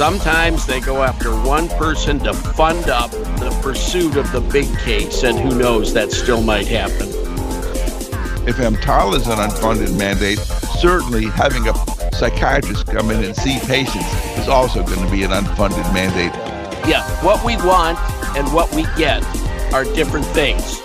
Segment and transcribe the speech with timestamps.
[0.00, 5.24] Sometimes they go after one person to fund up the pursuit of the big case,
[5.24, 7.06] and who knows, that still might happen.
[8.48, 11.74] If EMTALA is an unfunded mandate, certainly having a
[12.14, 16.32] psychiatrist come in and see patients is also going to be an unfunded mandate.
[16.88, 17.98] Yeah, what we want
[18.38, 19.22] and what we get
[19.74, 20.78] are different things.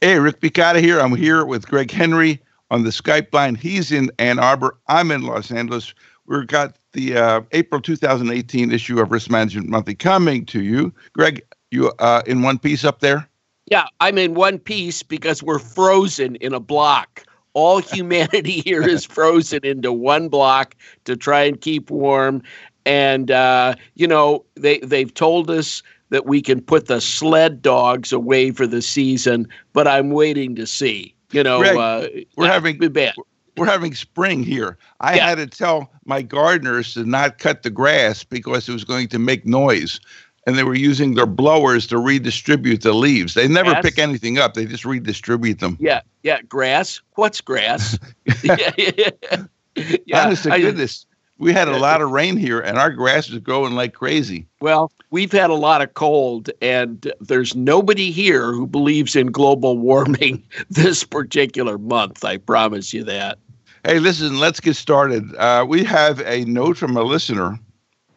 [0.00, 0.98] Hey, Rick Bukata here.
[0.98, 3.54] I'm here with Greg Henry on the Skype line.
[3.54, 4.76] He's in Ann Arbor.
[4.88, 5.94] I'm in Los Angeles.
[6.26, 10.92] We've got the uh, April 2018 issue of Risk Management Monthly coming to you.
[11.14, 13.28] Greg, you uh, in one piece up there?
[13.70, 17.24] Yeah, I'm in one piece because we're frozen in a block.
[17.54, 22.42] All humanity here is frozen into one block to try and keep warm.
[22.86, 28.12] And uh, you know, they they've told us that we can put the sled dogs
[28.12, 31.14] away for the season, but I'm waiting to see.
[31.32, 33.14] You know, Greg, uh, we're having bad.
[33.56, 34.78] We're having spring here.
[35.00, 35.28] I Yeah.
[35.28, 39.18] had to tell my gardeners to not cut the grass because it was going to
[39.18, 39.98] make noise.
[40.46, 43.34] And they were using their blowers to redistribute the leaves.
[43.34, 43.82] They never Yes.
[43.82, 45.76] pick anything up, they just redistribute them.
[45.80, 47.02] Yeah, yeah, grass.
[47.16, 47.98] What's grass?
[48.44, 49.10] yeah.
[50.14, 51.04] Honest to goodness,
[51.38, 54.46] we had a lot of rain here and our grass is growing like crazy.
[54.60, 59.78] Well, we've had a lot of cold, and there's nobody here who believes in global
[59.78, 62.24] warming this particular month.
[62.24, 63.38] I promise you that.
[63.84, 65.34] Hey, listen, let's get started.
[65.36, 67.58] Uh, we have a note from a listener.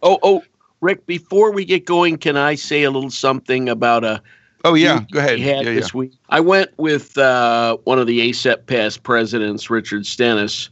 [0.01, 0.43] Oh, oh,
[0.81, 4.21] Rick, before we get going, can I say a little something about a
[4.63, 5.39] Oh, yeah, go ahead.
[5.39, 5.79] had Yeah, yeah.
[5.79, 6.13] this week?
[6.29, 10.69] I went with uh, one of the ACEP past presidents, Richard Stennis,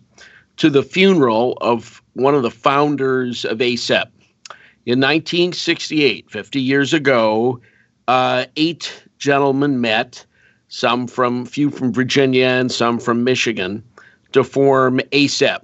[0.60, 4.08] to the funeral of one of the founders of ACEP.
[4.86, 7.62] In 1968, 50 years ago,
[8.10, 10.26] uh, eight gentlemen met,
[10.68, 13.82] some from few from Virginia and some from Michigan,
[14.34, 15.62] to form ACEP.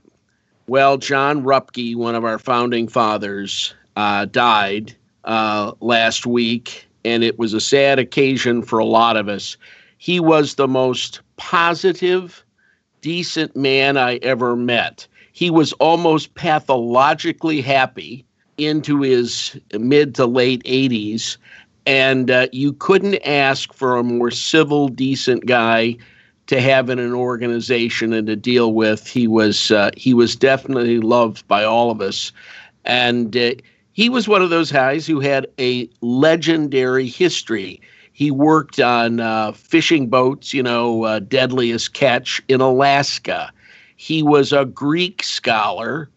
[0.68, 4.96] Well, John Rupke, one of our founding fathers, uh, died
[5.26, 9.58] uh, last week, and it was a sad occasion for a lot of us.
[9.98, 12.45] He was the most positive,
[13.06, 15.08] decent man I ever met.
[15.32, 18.26] He was almost pathologically happy
[18.58, 21.38] into his mid to late 80s,
[21.86, 25.98] and uh, you couldn't ask for a more civil, decent guy
[26.48, 29.06] to have in an organization and to deal with.
[29.06, 32.32] He was uh, he was definitely loved by all of us,
[32.86, 33.52] and uh,
[33.94, 37.80] he was one of those guys who had a legendary history.
[38.16, 43.52] He worked on uh, fishing boats, you know, uh, deadliest catch in Alaska.
[43.98, 46.10] He was a Greek scholar.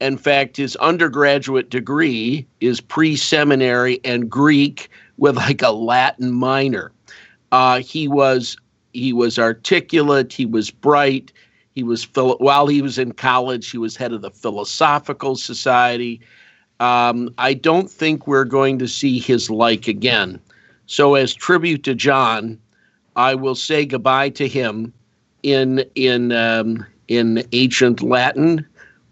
[0.00, 6.90] In fact, his undergraduate degree is pre seminary and Greek with like a Latin minor.
[7.52, 8.56] Uh, he was
[8.92, 10.32] he was articulate.
[10.32, 11.32] He was bright.
[11.76, 16.20] He was while he was in college, he was head of the Philosophical Society.
[16.80, 20.40] Um, I don't think we're going to see his like again.
[20.86, 22.58] So, as tribute to John,
[23.16, 24.92] I will say goodbye to him
[25.42, 28.66] in in um, in ancient Latin,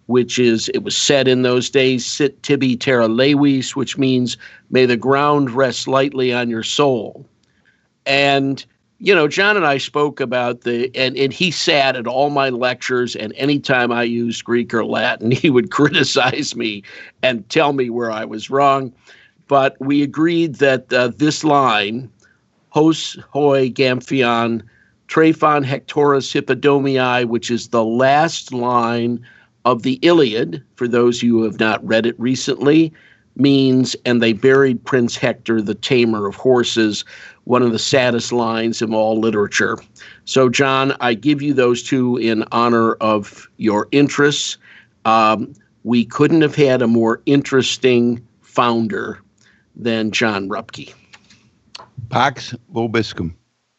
[0.06, 4.36] which is it was said in those days, "Sit tibi terra levis," which means
[4.70, 7.26] "May the ground rest lightly on your soul."
[8.04, 8.64] And
[9.02, 12.50] you know, John and I spoke about the, and, and he sat at all my
[12.50, 16.84] lectures, and anytime I used Greek or Latin, he would criticize me
[17.20, 18.92] and tell me where I was wrong.
[19.52, 22.10] But we agreed that uh, this line,
[22.70, 24.62] hos hoi gamphion,
[25.08, 29.22] trephon hectorus hippodomii, which is the last line
[29.66, 32.94] of the Iliad, for those who have not read it recently,
[33.36, 37.04] means, and they buried Prince Hector, the tamer of horses,
[37.44, 39.76] one of the saddest lines of all literature.
[40.24, 44.56] So, John, I give you those two in honor of your interests.
[45.04, 45.52] Um,
[45.84, 49.20] we couldn't have had a more interesting founder
[49.76, 50.92] than John Rupke.
[52.10, 53.32] Pax Vobiscum.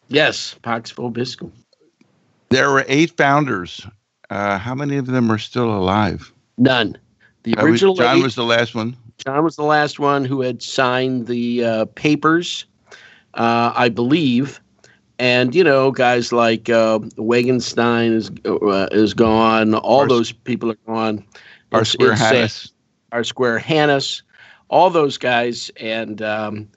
[0.10, 1.52] Yes, Pax Vobiscum.
[2.50, 3.86] There were eight founders.
[4.30, 6.32] Uh, how many of them are still alive?
[6.58, 6.98] None.
[7.44, 8.96] The I was- original John eight- was the last one.
[9.26, 12.66] John was the last one who had signed the uh, papers,
[13.36, 14.60] uh, I believe.
[15.20, 19.76] And you know, guys like uh, Wiegenstein is uh, is gone.
[19.76, 21.24] All Our- those people are gone.
[21.72, 22.22] Our Square it's.
[22.22, 22.74] Hannes.
[23.12, 24.24] our Square Hannes,
[24.74, 26.68] all those guys, and um,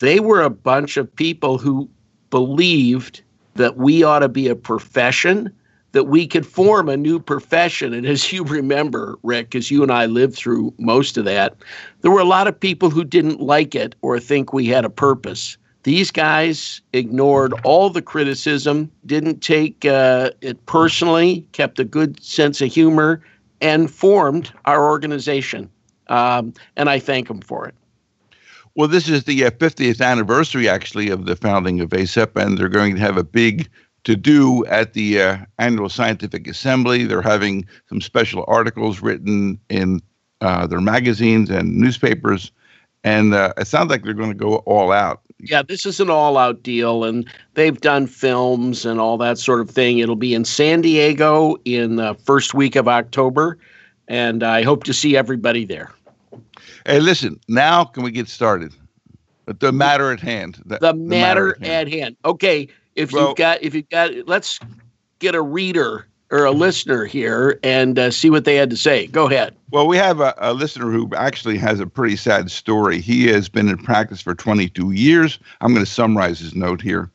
[0.00, 1.88] they were a bunch of people who
[2.30, 3.22] believed
[3.54, 5.54] that we ought to be a profession,
[5.92, 7.94] that we could form a new profession.
[7.94, 11.54] And as you remember, Rick, as you and I lived through most of that,
[12.00, 14.90] there were a lot of people who didn't like it or think we had a
[14.90, 15.56] purpose.
[15.84, 22.60] These guys ignored all the criticism, didn't take uh, it personally, kept a good sense
[22.60, 23.22] of humor,
[23.60, 25.70] and formed our organization.
[26.08, 27.74] Um, and I thank him for it.
[28.76, 32.68] Well, this is the uh, 50th anniversary, actually, of the founding of ACEP, and they're
[32.68, 33.68] going to have a big
[34.02, 37.04] to do at the uh, annual scientific assembly.
[37.04, 40.02] They're having some special articles written in
[40.40, 42.52] uh, their magazines and newspapers,
[43.02, 45.20] and uh, it sounds like they're going to go all out.
[45.38, 49.60] Yeah, this is an all out deal, and they've done films and all that sort
[49.60, 49.98] of thing.
[49.98, 53.58] It'll be in San Diego in the first week of October,
[54.08, 55.92] and I hope to see everybody there.
[56.86, 58.72] Hey, listen, now can we get started?
[59.46, 60.60] The matter at hand.
[60.64, 61.88] The, the, matter, the matter, at hand.
[61.88, 62.16] At hand.
[62.24, 64.58] Okay, if well, you've got, if you've got, let's
[65.18, 69.06] get a reader or a listener here and uh, see what they had to say.
[69.06, 69.54] Go ahead.
[69.70, 73.00] Well, we have a, a, listener who actually has a pretty sad story.
[73.00, 75.38] He has been in practice for 22 years.
[75.60, 77.10] I'm going to summarize his note here.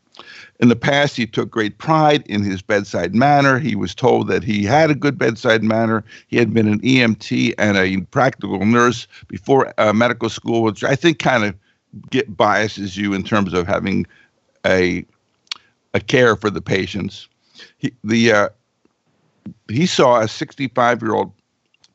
[0.59, 3.59] In the past, he took great pride in his bedside manner.
[3.59, 6.03] He was told that he had a good bedside manner.
[6.27, 10.95] He had been an EMT and a practical nurse before uh, medical school, which I
[10.95, 11.55] think kind of
[12.09, 14.05] get biases you in terms of having
[14.65, 15.05] a
[15.93, 17.27] a care for the patients.
[17.77, 18.49] He, the uh,
[19.69, 21.31] he saw a 65 year old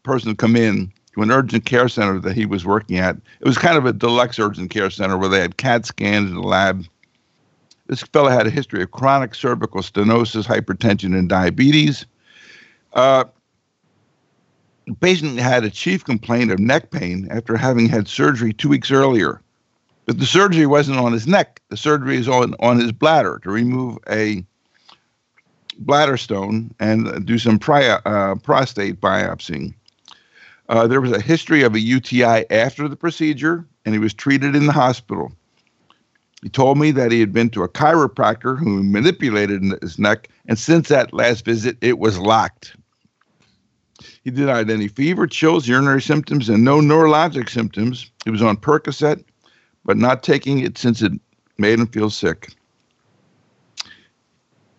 [0.03, 3.17] person come in to an urgent care center that he was working at.
[3.41, 6.37] It was kind of a deluxe urgent care center where they had CAT scans in
[6.37, 6.85] the lab.
[7.87, 12.07] This fellow had a history of chronic cervical stenosis, hypertension, and diabetes.
[12.95, 13.25] Uh,
[14.87, 18.91] the patient had a chief complaint of neck pain after having had surgery two weeks
[18.91, 19.41] earlier.
[20.07, 21.61] But the surgery wasn't on his neck.
[21.71, 24.45] The surgery is on, on his bladder to remove a
[25.79, 29.75] bladder stone and do some uh, prostate biopsy.
[30.69, 34.55] Uh, there was a history of a UTI after the procedure, and he was treated
[34.55, 35.33] in the hospital.
[36.45, 40.59] He told me that he had been to a chiropractor who manipulated his neck, and
[40.59, 42.77] since that last visit, it was locked.
[44.25, 48.11] He denied any fever, chills, urinary symptoms, and no neurologic symptoms.
[48.27, 49.25] He was on Percocet,
[49.87, 51.13] but not taking it since it
[51.57, 52.55] made him feel sick.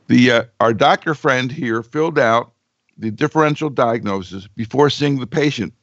[0.06, 2.52] The uh, our doctor friend here filled out
[2.96, 5.74] the differential diagnosis before seeing the patient,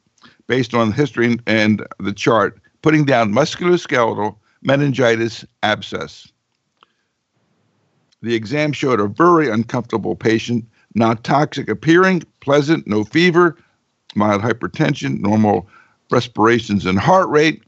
[0.47, 6.33] based on the history and the chart, putting down musculoskeletal meningitis abscess.
[8.23, 10.65] The exam showed a very uncomfortable patient,
[10.95, 13.57] not toxic appearing, pleasant, no fever,
[14.15, 15.69] mild hypertension, normal
[16.11, 17.63] respirations and heart rate,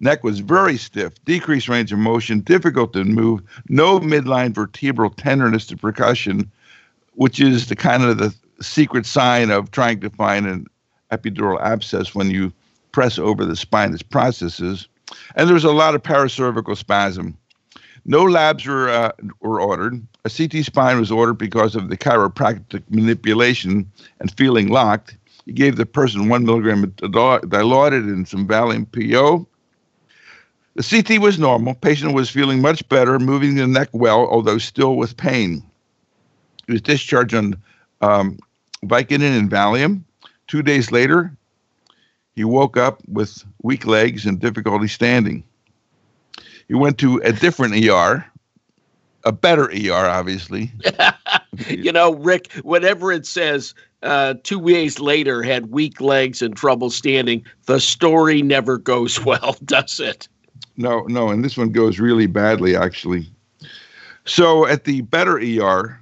[0.00, 5.66] Neck was very stiff, decreased range of motion, difficult to move, no midline vertebral tenderness
[5.66, 6.50] to percussion,
[7.14, 10.66] which is the kind of the secret sign of trying to find an
[11.10, 12.52] epidural abscess when you
[12.92, 14.88] press over the spinous processes.
[15.34, 17.36] And there was a lot of paracervical spasm.
[18.04, 20.06] No labs were, uh, were ordered.
[20.24, 23.90] A CT spine was ordered because of the chiropractic manipulation
[24.20, 25.16] and feeling locked.
[25.44, 29.46] He gave the person one milligram of dilaudid and some Valium PO.
[30.74, 31.74] The CT was normal.
[31.74, 35.62] Patient was feeling much better, moving the neck well, although still with pain.
[36.66, 37.56] He was discharged on
[38.00, 38.38] um,
[38.84, 40.04] Vicodin and Valium.
[40.46, 41.32] Two days later,
[42.36, 45.44] he woke up with weak legs and difficulty standing.
[46.68, 48.24] He went to a different ER,
[49.24, 50.72] a better ER, obviously.
[51.68, 56.90] you know, Rick, whatever it says, uh, two days later had weak legs and trouble
[56.90, 57.44] standing.
[57.66, 60.28] The story never goes well, does it?
[60.78, 63.28] no, no, and this one goes really badly actually.
[64.24, 66.00] So at the better ER,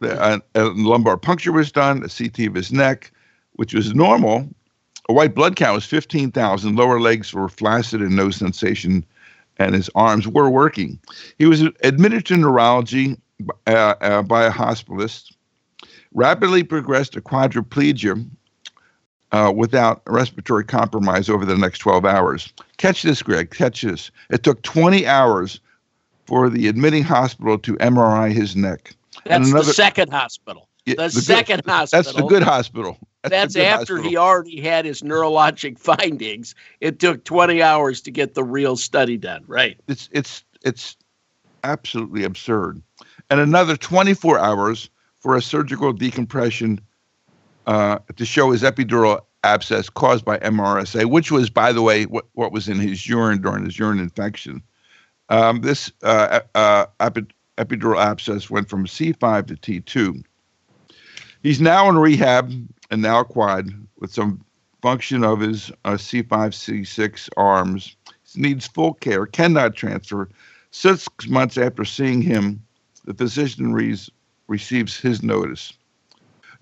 [0.00, 3.12] the, uh, a lumbar puncture was done, a CT of his neck,
[3.54, 4.48] which was normal.
[5.10, 6.76] A white blood count was 15,000.
[6.76, 9.04] Lower legs were flaccid and no sensation,
[9.56, 11.00] and his arms were working.
[11.36, 13.16] He was admitted to neurology
[13.66, 15.34] uh, uh, by a hospitalist,
[16.14, 18.24] rapidly progressed to quadriplegia
[19.32, 22.52] uh, without respiratory compromise over the next 12 hours.
[22.76, 23.50] Catch this, Greg.
[23.50, 24.12] Catch this.
[24.30, 25.58] It took 20 hours
[26.26, 28.94] for the admitting hospital to MRI his neck.
[29.24, 30.68] That's another, the second hospital.
[30.86, 32.02] The, the second good, hospital.
[32.04, 32.96] That's the good hospital.
[33.24, 34.10] That's, that's after hospital.
[34.10, 36.54] he already had his neurologic findings.
[36.80, 39.44] It took 20 hours to get the real study done.
[39.46, 39.78] Right.
[39.88, 40.96] It's it's it's
[41.62, 42.80] absolutely absurd.
[43.28, 46.80] And another 24 hours for a surgical decompression
[47.66, 52.26] uh, to show his epidural abscess caused by MRSA, which was, by the way, what,
[52.32, 54.62] what was in his urine during his urine infection.
[55.28, 60.24] Um, this uh, uh, epidural abscess went from C5 to T2.
[61.42, 62.50] He's now in rehab
[62.90, 64.44] and now quad with some
[64.82, 67.96] function of his uh, C5, C6 arms.
[68.36, 70.28] Needs full care, cannot transfer.
[70.70, 72.64] Six months after seeing him,
[73.04, 73.98] the physician re-
[74.46, 75.72] receives his notice.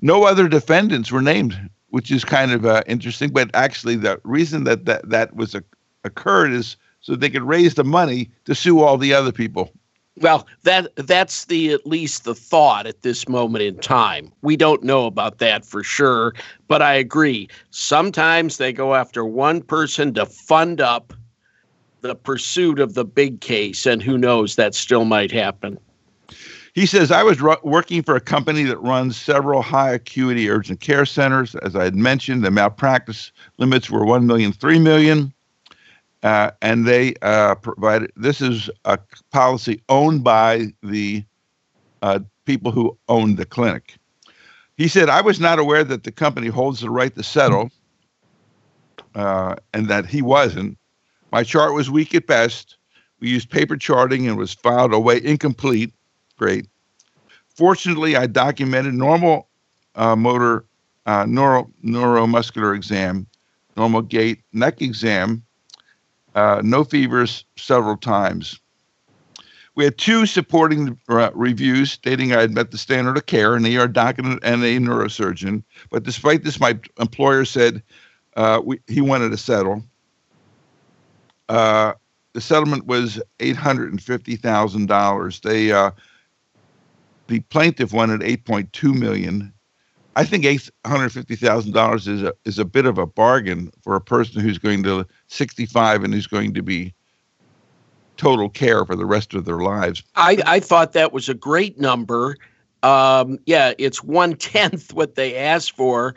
[0.00, 3.30] No other defendants were named which is kind of uh, interesting.
[3.30, 5.62] But actually, the reason that that, that was a,
[6.04, 9.72] occurred is so they could raise the money to sue all the other people.
[10.20, 14.32] Well, that that's the at least the thought at this moment in time.
[14.42, 16.34] We don't know about that for sure,
[16.66, 17.48] but I agree.
[17.70, 21.12] Sometimes they go after one person to fund up
[22.00, 25.78] the pursuit of the big case, and who knows, that still might happen.
[26.74, 31.06] He says, I was working for a company that runs several high acuity urgent care
[31.06, 31.56] centers.
[31.56, 35.32] As I had mentioned, the malpractice limits were 1 million, 3 million.
[36.22, 38.98] Uh, and they uh, provided this is a
[39.30, 41.24] policy owned by the
[42.02, 43.96] uh, people who own the clinic.
[44.76, 47.70] He said, I was not aware that the company holds the right to settle
[49.14, 50.78] uh, and that he wasn't.
[51.32, 52.76] My chart was weak at best.
[53.20, 55.92] We used paper charting and was filed away incomplete.
[56.36, 56.68] Great.
[57.48, 59.48] Fortunately, I documented normal
[59.96, 60.64] uh, motor
[61.06, 63.26] uh, neuro, neuromuscular exam,
[63.76, 65.42] normal gait, neck exam,
[66.38, 68.60] uh, no fevers several times.
[69.74, 73.66] We had two supporting uh, reviews stating I had met the standard of care, an
[73.66, 75.62] ER doctor and a neurosurgeon.
[75.90, 77.82] But despite this, my employer said
[78.36, 79.82] uh, we, he wanted to settle.
[81.48, 81.94] Uh,
[82.34, 85.40] the settlement was eight hundred and fifty thousand dollars.
[85.40, 85.90] They uh,
[87.26, 89.52] the plaintiff wanted eight point two million.
[90.14, 93.72] I think eight hundred fifty thousand dollars is a is a bit of a bargain
[93.82, 96.92] for a person who's going to sixty five and who's going to be
[98.16, 100.02] total care for the rest of their lives.
[100.16, 102.36] I, I thought that was a great number.
[102.82, 106.16] Um, yeah, it's one tenth what they asked for,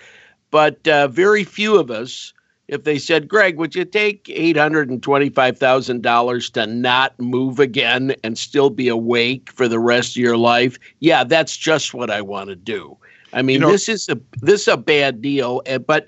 [0.49, 2.33] but uh, very few of us
[2.71, 8.87] if they said, Greg, would you take $825,000 to not move again and still be
[8.87, 10.79] awake for the rest of your life?
[11.01, 12.97] Yeah, that's just what I want to do.
[13.33, 16.07] I mean, you know, this is a this is a bad deal, eh, but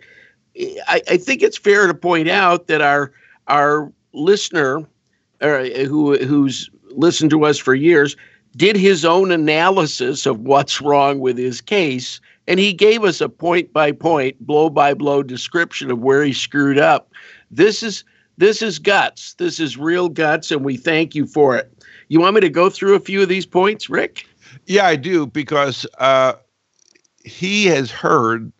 [0.57, 3.11] I, I think it's fair to point out that our
[3.47, 4.87] our listener,
[5.41, 8.15] uh, who who's listened to us for years,
[8.55, 13.29] did his own analysis of what's wrong with his case and he gave us a
[13.29, 17.11] point by point, blow by blow description of where he screwed up.
[17.51, 18.03] This is
[18.37, 19.35] this is guts.
[19.35, 21.71] This is real guts, and we thank you for it.
[22.07, 24.25] You want me to go through a few of these points, Rick?
[24.65, 26.33] Yeah, I do, because uh,
[27.23, 28.51] he has heard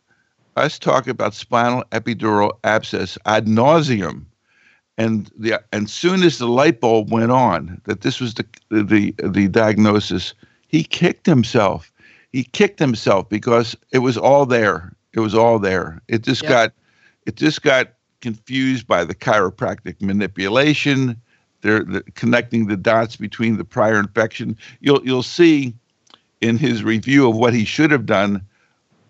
[0.56, 4.26] us talk about spinal epidural abscess ad nauseum.
[4.98, 9.16] And the and soon as the light bulb went on that this was the the
[9.24, 10.34] the diagnosis,
[10.68, 11.92] he kicked himself
[12.34, 14.96] he kicked himself because it was all there.
[15.14, 16.02] It was all there.
[16.08, 16.50] It just yep.
[16.50, 16.74] got
[17.26, 21.22] it just got confused by the chiropractic manipulation.
[21.62, 24.58] They're, they're, connecting the dots between the prior infection.
[24.82, 25.76] You'll you'll see
[26.42, 28.42] in his review of what he should have done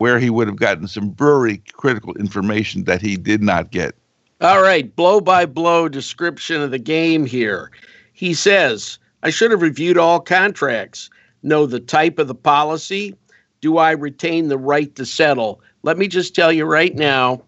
[0.04, 3.96] where he would have gotten some very critical information that he did not get.
[4.42, 7.72] All right, blow by blow description of the game here.
[8.12, 11.10] He says, I should have reviewed all contracts
[11.42, 13.16] know the type of the policy?
[13.62, 15.62] Do I retain the right to settle?
[15.84, 17.42] Let me just tell you right now,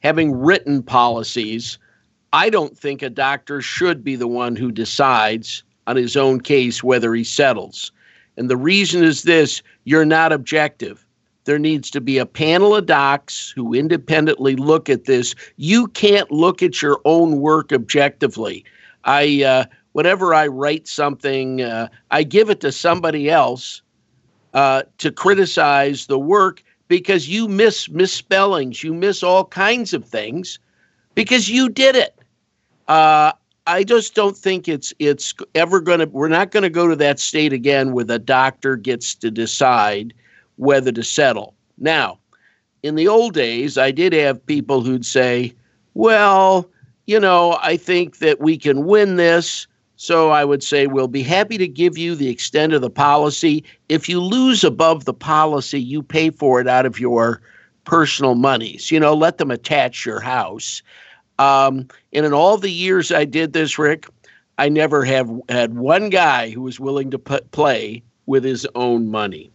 [0.00, 1.78] having written policies,
[2.32, 6.82] I don't think a doctor should be the one who decides on his own case
[6.82, 7.92] whether he settles.
[8.36, 11.06] And the reason is this you're not objective.
[11.44, 15.34] There needs to be a panel of docs who independently look at this.
[15.56, 18.64] You can't look at your own work objectively.
[19.04, 23.82] I uh, whenever I write something, uh, I give it to somebody else
[24.54, 30.58] uh, to criticize the work because you miss misspellings, you miss all kinds of things
[31.14, 32.18] because you did it.
[32.88, 33.32] Uh,
[33.66, 36.06] I just don't think it's it's ever going to.
[36.06, 40.12] We're not going to go to that state again where the doctor gets to decide
[40.60, 41.54] whether to settle.
[41.78, 42.18] Now,
[42.82, 45.54] in the old days, I did have people who'd say,
[45.94, 46.70] "Well,
[47.06, 51.22] you know, I think that we can win this." So I would say we'll be
[51.22, 53.64] happy to give you the extent of the policy.
[53.88, 57.42] If you lose above the policy, you pay for it out of your
[57.84, 58.90] personal monies.
[58.90, 60.82] You know, let them attach your house.
[61.38, 64.06] Um, and in all the years I did this, Rick,
[64.56, 69.10] I never have had one guy who was willing to put, play with his own
[69.10, 69.50] money.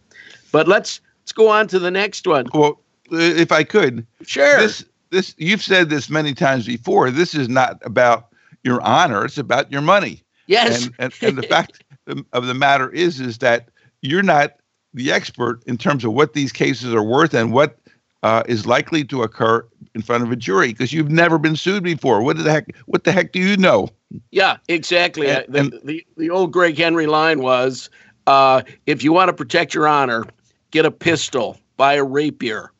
[0.56, 2.46] But let's let's go on to the next one.
[2.54, 4.58] Well, if I could, sure.
[4.58, 7.10] This this you've said this many times before.
[7.10, 8.28] This is not about
[8.64, 10.22] your honor; it's about your money.
[10.46, 10.86] Yes.
[10.86, 11.84] And, and, and the fact
[12.32, 13.68] of the matter is, is that
[14.00, 14.56] you're not
[14.94, 17.78] the expert in terms of what these cases are worth and what
[18.22, 19.62] uh, is likely to occur
[19.94, 22.22] in front of a jury because you've never been sued before.
[22.22, 22.74] What the heck?
[22.86, 23.90] What the heck do you know?
[24.30, 25.28] Yeah, exactly.
[25.28, 27.90] And, the, and, the, the old Greg Henry line was,
[28.26, 30.24] uh, if you want to protect your honor,
[30.70, 32.72] get a pistol, buy a rapier.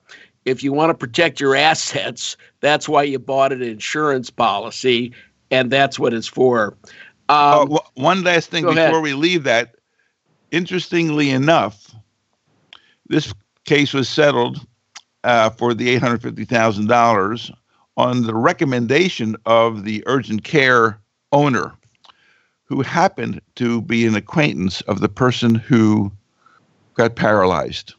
[0.47, 5.13] if you want to protect your assets, that's why you bought an insurance policy,
[5.51, 6.77] and that's what it's for.
[7.29, 9.03] Um, uh, one last thing before ahead.
[9.03, 9.75] we leave that.
[10.53, 11.93] Interestingly enough,
[13.09, 14.65] this case was settled
[15.25, 17.51] uh, for the eight hundred fifty thousand dollars
[17.97, 21.01] on the recommendation of the urgent care
[21.33, 21.73] owner,
[22.65, 26.13] who happened to be an acquaintance of the person who
[26.97, 27.95] got paralyzed.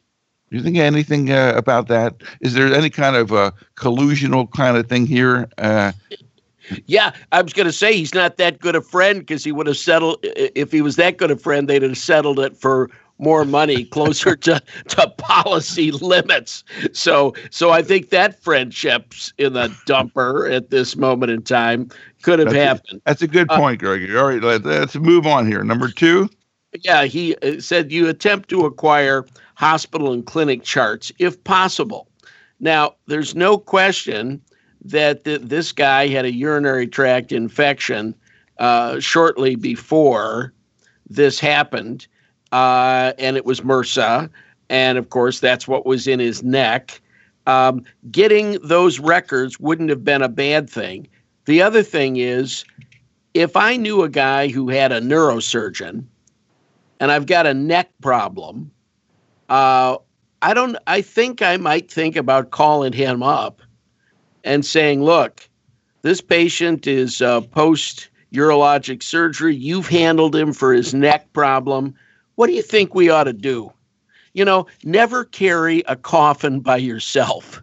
[0.50, 2.16] Do you think anything uh, about that?
[2.42, 5.50] Is there any kind of a collusional kind of thing here?
[5.58, 5.92] Uh,
[6.86, 9.68] yeah, I was going to say he's not that good a friend because he would
[9.68, 10.20] have settled.
[10.24, 12.90] If he was that good a friend, they'd have settled it for
[13.20, 16.64] more money, closer to, to policy limits.
[16.94, 21.90] So, so I think that friendship's in the dumper at this moment in time
[22.22, 23.00] could have that's happened.
[23.00, 24.18] A, that's a good uh, point, uh, Gregory.
[24.18, 25.64] All right, let's move on here.
[25.64, 26.30] Number two.
[26.74, 32.08] Yeah, he uh, said you attempt to acquire hospital and clinic charts if possible.
[32.60, 34.42] Now, there's no question
[34.84, 38.16] that th- this guy had a urinary tract infection
[38.60, 40.54] uh, shortly before
[41.10, 42.08] this happened,
[42.52, 44.30] uh, and it was MRSA.
[44.70, 47.00] And of course, that's what was in his neck.
[47.46, 51.08] Um, getting those records wouldn't have been a bad thing.
[51.46, 52.66] The other thing is,
[53.34, 56.04] if I knew a guy who had a neurosurgeon
[57.00, 58.72] and I've got a neck problem,
[59.50, 59.98] uh,
[60.42, 60.78] I don't.
[60.88, 63.62] I think I might think about calling him up
[64.44, 65.48] and saying, "Look,
[66.04, 69.56] this patient is uh, post urologic surgery.
[69.56, 71.96] You've handled him for his neck problem.
[72.36, 73.72] What do you think we ought to do?"
[74.34, 77.62] You know, never carry a coffin by yourself.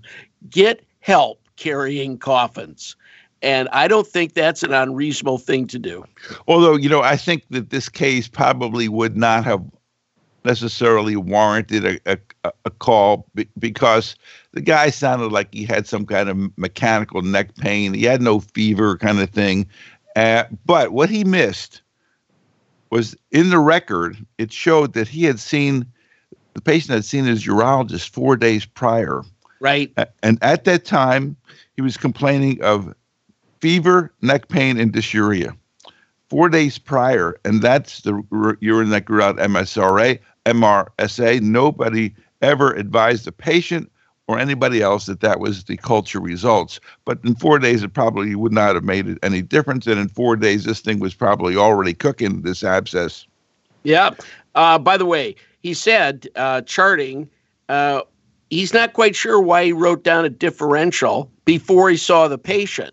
[0.50, 2.96] Get help carrying coffins.
[3.44, 6.02] And I don't think that's an unreasonable thing to do.
[6.48, 9.62] Although, you know, I think that this case probably would not have
[10.44, 12.12] necessarily warranted a,
[12.44, 13.26] a, a call
[13.58, 14.16] because
[14.52, 17.92] the guy sounded like he had some kind of mechanical neck pain.
[17.92, 19.66] He had no fever, kind of thing.
[20.16, 21.82] Uh, but what he missed
[22.88, 25.86] was in the record, it showed that he had seen
[26.54, 29.22] the patient had seen his urologist four days prior.
[29.60, 29.92] Right.
[30.22, 31.36] And at that time,
[31.76, 32.94] he was complaining of
[33.64, 35.56] fever, neck pain, and dysuria.
[36.28, 38.22] Four days prior, and that's the
[38.60, 40.18] urine that grew out MSRA.
[40.44, 41.40] MRSA.
[41.40, 43.90] Nobody ever advised the patient
[44.26, 46.78] or anybody else that that was the culture results.
[47.06, 49.86] But in four days, it probably would not have made any difference.
[49.86, 53.26] And in four days, this thing was probably already cooking, this abscess.
[53.82, 54.10] Yeah.
[54.54, 57.30] Uh, by the way, he said uh, charting,
[57.70, 58.02] uh,
[58.50, 62.92] he's not quite sure why he wrote down a differential before he saw the patient.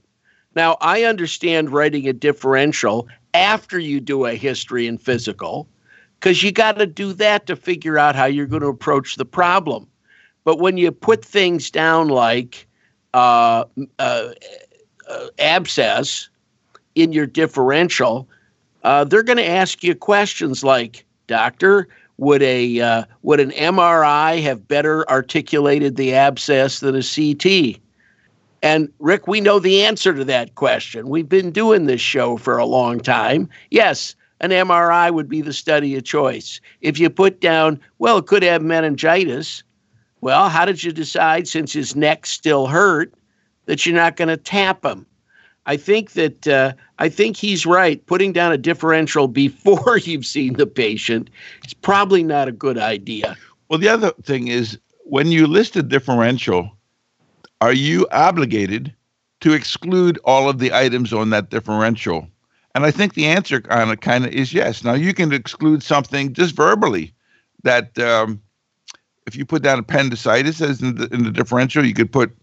[0.55, 5.67] Now, I understand writing a differential after you do a history and physical
[6.19, 9.25] because you got to do that to figure out how you're going to approach the
[9.25, 9.87] problem.
[10.43, 12.67] But when you put things down like
[13.13, 13.65] uh,
[13.99, 14.29] uh,
[15.09, 16.29] uh, abscess
[16.95, 18.27] in your differential,
[18.83, 21.87] uh, they're going to ask you questions like, "Doctor,
[22.17, 27.79] would a uh, would an MRI have better articulated the abscess than a CT?"
[28.61, 31.09] And Rick, we know the answer to that question.
[31.09, 33.49] We've been doing this show for a long time.
[33.71, 36.61] Yes, an MRI would be the study of choice.
[36.81, 39.63] If you put down, well, it could have meningitis,
[40.21, 43.13] well, how did you decide, since his neck still hurt,
[43.65, 45.05] that you're not going to tap him?
[45.65, 48.03] I think that uh, I think he's right.
[48.07, 51.29] Putting down a differential before you've seen the patient
[51.65, 53.37] is probably not a good idea.
[53.69, 56.71] Well, the other thing is when you list a differential,
[57.61, 58.93] are you obligated
[59.39, 62.27] to exclude all of the items on that differential?
[62.73, 64.83] And I think the answer kind of kind of is yes.
[64.83, 67.13] Now you can exclude something just verbally
[67.63, 68.41] that um,
[69.27, 72.35] if you put down appendicitis as in the, in the differential, you could put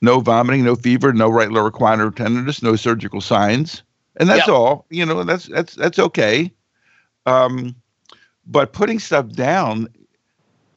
[0.00, 3.82] no vomiting, no fever, no right lower quadrant tenderness, no surgical signs,
[4.16, 4.48] and that's yep.
[4.48, 4.86] all.
[4.90, 6.52] You know, that's that's that's okay.
[7.26, 7.74] Um,
[8.46, 9.88] but putting stuff down,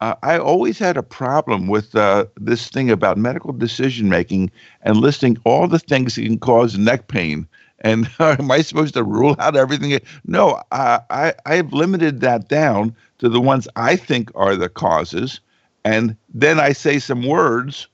[0.02, 4.98] uh, I always had a problem with uh, this thing about medical decision making and
[4.98, 7.48] listing all the things that can cause neck pain
[7.82, 10.00] and uh, am I supposed to rule out everything?
[10.26, 15.40] No, I, I I've limited that down to the ones I think are the causes,
[15.86, 17.88] and then I say some words,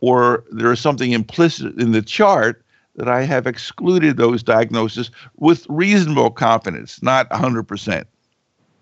[0.00, 2.64] or there is something implicit in the chart
[2.96, 8.04] that I have excluded those diagnoses with reasonable confidence, not 100%.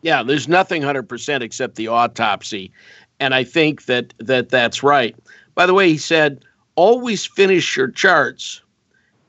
[0.03, 2.73] Yeah, there's nothing 100% except the autopsy.
[3.19, 5.15] And I think that, that that's right.
[5.55, 8.63] By the way, he said, always finish your charts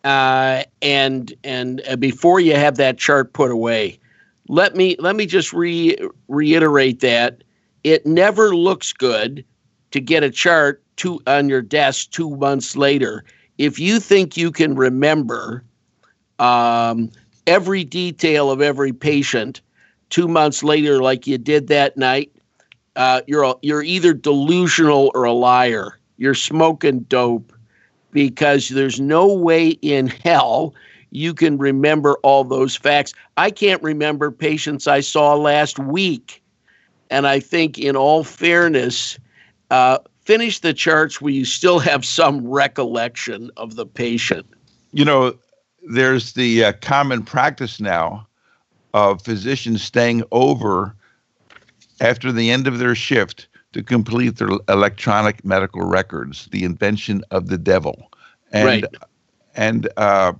[0.03, 3.99] uh, and and uh, before you have that chart put away,
[4.47, 7.43] let me let me just re- reiterate that
[7.84, 9.45] it never looks good
[9.91, 13.23] to get a chart two on your desk two months later,
[13.57, 15.63] if you think you can remember
[16.39, 17.12] um,
[17.45, 19.62] every detail of every patient
[20.12, 22.32] two months later, like you did that night,
[22.95, 25.97] uh, you're a, you're either delusional or a liar.
[26.17, 27.52] You're smoking dope
[28.12, 30.76] because there's no way in hell
[31.10, 33.13] you can remember all those facts.
[33.38, 36.43] I can't remember patients I saw last week.
[37.10, 39.19] And I think, in all fairness,
[39.69, 44.45] uh, finish the charts where you still have some recollection of the patient.
[44.93, 45.36] You know,
[45.89, 48.28] there's the uh, common practice now
[48.93, 50.95] of physicians staying over
[51.99, 57.47] after the end of their shift to complete their electronic medical records, the invention of
[57.47, 58.12] the devil.
[58.51, 58.86] And, right.
[59.56, 60.34] And uh,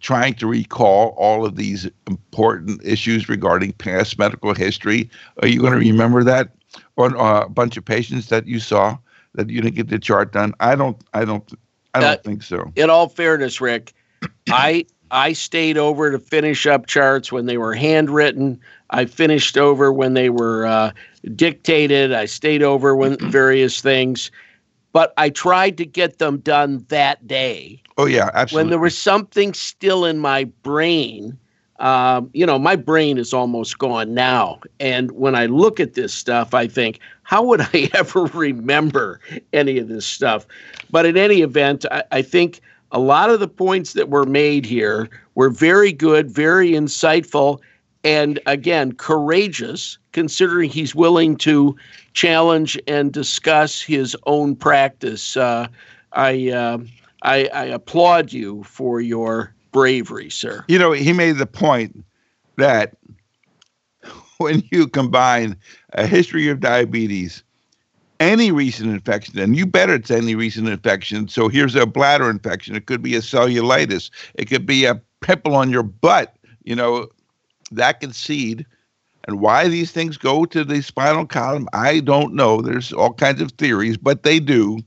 [0.00, 5.10] trying to recall all of these important issues regarding past medical history.
[5.42, 6.50] Are you going to remember that
[6.96, 8.96] on uh, a bunch of patients that you saw
[9.34, 10.54] that you didn't get the chart done?
[10.60, 10.96] I don't.
[11.14, 11.52] I don't.
[11.94, 12.72] I don't uh, think so.
[12.76, 13.94] In all fairness, Rick,
[14.48, 18.60] I I stayed over to finish up charts when they were handwritten.
[18.90, 20.92] I finished over when they were uh,
[21.34, 22.12] dictated.
[22.12, 24.30] I stayed over when various things
[24.92, 27.82] but I tried to get them done that day.
[27.96, 28.64] Oh yeah, absolutely.
[28.64, 31.38] When there was something still in my brain,
[31.78, 36.12] um, you know, my brain is almost gone now, and when I look at this
[36.12, 39.20] stuff, I think, how would I ever remember
[39.52, 40.46] any of this stuff?
[40.90, 42.60] But in any event, I, I think
[42.92, 47.60] a lot of the points that were made here were very good, very insightful,
[48.04, 51.76] and again, courageous, considering he's willing to
[52.14, 55.36] challenge and discuss his own practice.
[55.36, 55.68] Uh,
[56.12, 56.78] I, uh,
[57.22, 60.64] I, I applaud you for your bravery, sir.
[60.68, 62.04] You know, he made the point
[62.56, 62.96] that
[64.38, 65.56] when you combine
[65.92, 67.42] a history of diabetes,
[68.20, 71.28] any recent infection, and you bet it's any recent infection.
[71.28, 72.74] So here's a bladder infection.
[72.74, 74.10] It could be a cellulitis.
[74.34, 76.36] It could be a pimple on your butt.
[76.64, 77.08] You know,
[77.70, 78.66] that can seed.
[79.26, 82.62] And why these things go to the spinal column, I don't know.
[82.62, 84.78] There's all kinds of theories, but they do.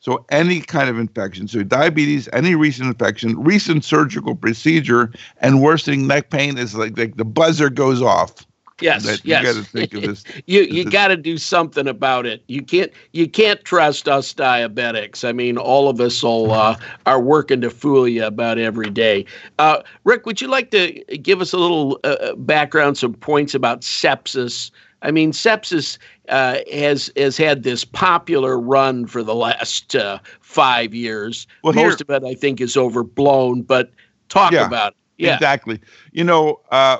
[0.00, 6.06] So any kind of infection, so diabetes, any recent infection, recent surgical procedure, and worsening
[6.06, 8.46] neck pain is like like the buzzer goes off.
[8.80, 9.42] Yes, that yes.
[9.42, 10.24] You got to think of this.
[10.46, 12.42] you you got to do something about it.
[12.48, 15.26] You can't you can't trust us diabetics.
[15.26, 19.26] I mean, all of us all uh, are working to fool you about every day.
[19.58, 23.54] Uh, Rick, would you like to give us a little uh, uh background, some points
[23.54, 24.70] about sepsis?
[25.02, 30.94] I mean, sepsis uh, has has had this popular run for the last uh, five
[30.94, 31.46] years.
[31.64, 33.62] Well, Most here, of it, I think, is overblown.
[33.62, 33.90] But
[34.28, 34.96] talk yeah, about it.
[35.18, 35.80] Yeah, exactly.
[36.12, 36.98] You know, uh,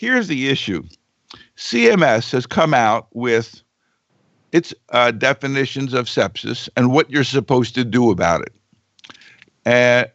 [0.00, 0.82] Here's the issue
[1.58, 3.62] CMS has come out with
[4.50, 8.54] its uh, definitions of sepsis and what you're supposed to do about it.
[9.66, 10.06] Uh,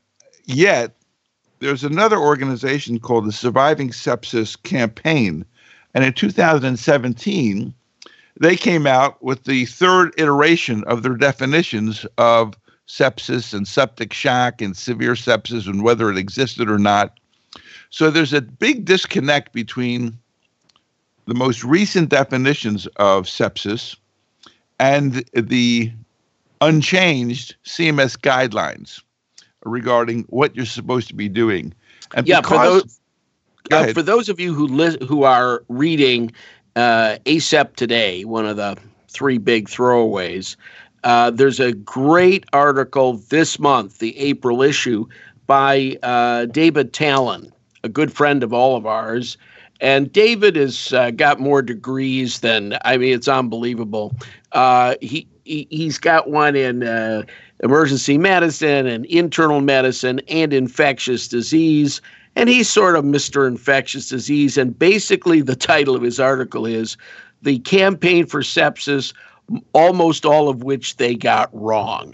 [0.45, 0.95] yet,
[1.59, 5.45] there's another organization called the Surviving Sepsis Campaign.
[5.93, 7.71] And in 2017,
[8.41, 14.63] they came out with the third iteration of their definitions of sepsis and septic shock
[14.63, 17.19] and severe sepsis and whether it existed or not.
[17.95, 20.19] So there's a big disconnect between
[21.27, 23.95] the most recent definitions of sepsis
[24.81, 25.93] and the
[26.59, 29.01] unchanged CMS guidelines
[29.63, 31.73] regarding what you're supposed to be doing.
[32.13, 32.99] And yeah, for those,
[33.71, 36.33] uh, for those of you who li- who are reading
[36.75, 38.77] uh, ACEP today, one of the
[39.07, 40.57] three big throwaways,
[41.05, 45.07] uh, there's a great article this month, the April issue,
[45.47, 47.53] by uh, David Talan,
[47.85, 49.37] a good friend of all of ours.
[49.79, 54.15] And David has uh, got more degrees than I mean, it's unbelievable.
[54.51, 57.23] Uh, he, he he's got one in uh,
[57.61, 62.01] emergency medicine and internal medicine and infectious disease.
[62.35, 63.47] And he's sort of Mr.
[63.47, 64.57] Infectious Disease.
[64.57, 66.97] And basically, the title of his article is
[67.43, 69.13] The Campaign for Sepsis,
[69.71, 72.13] almost all of which they got wrong.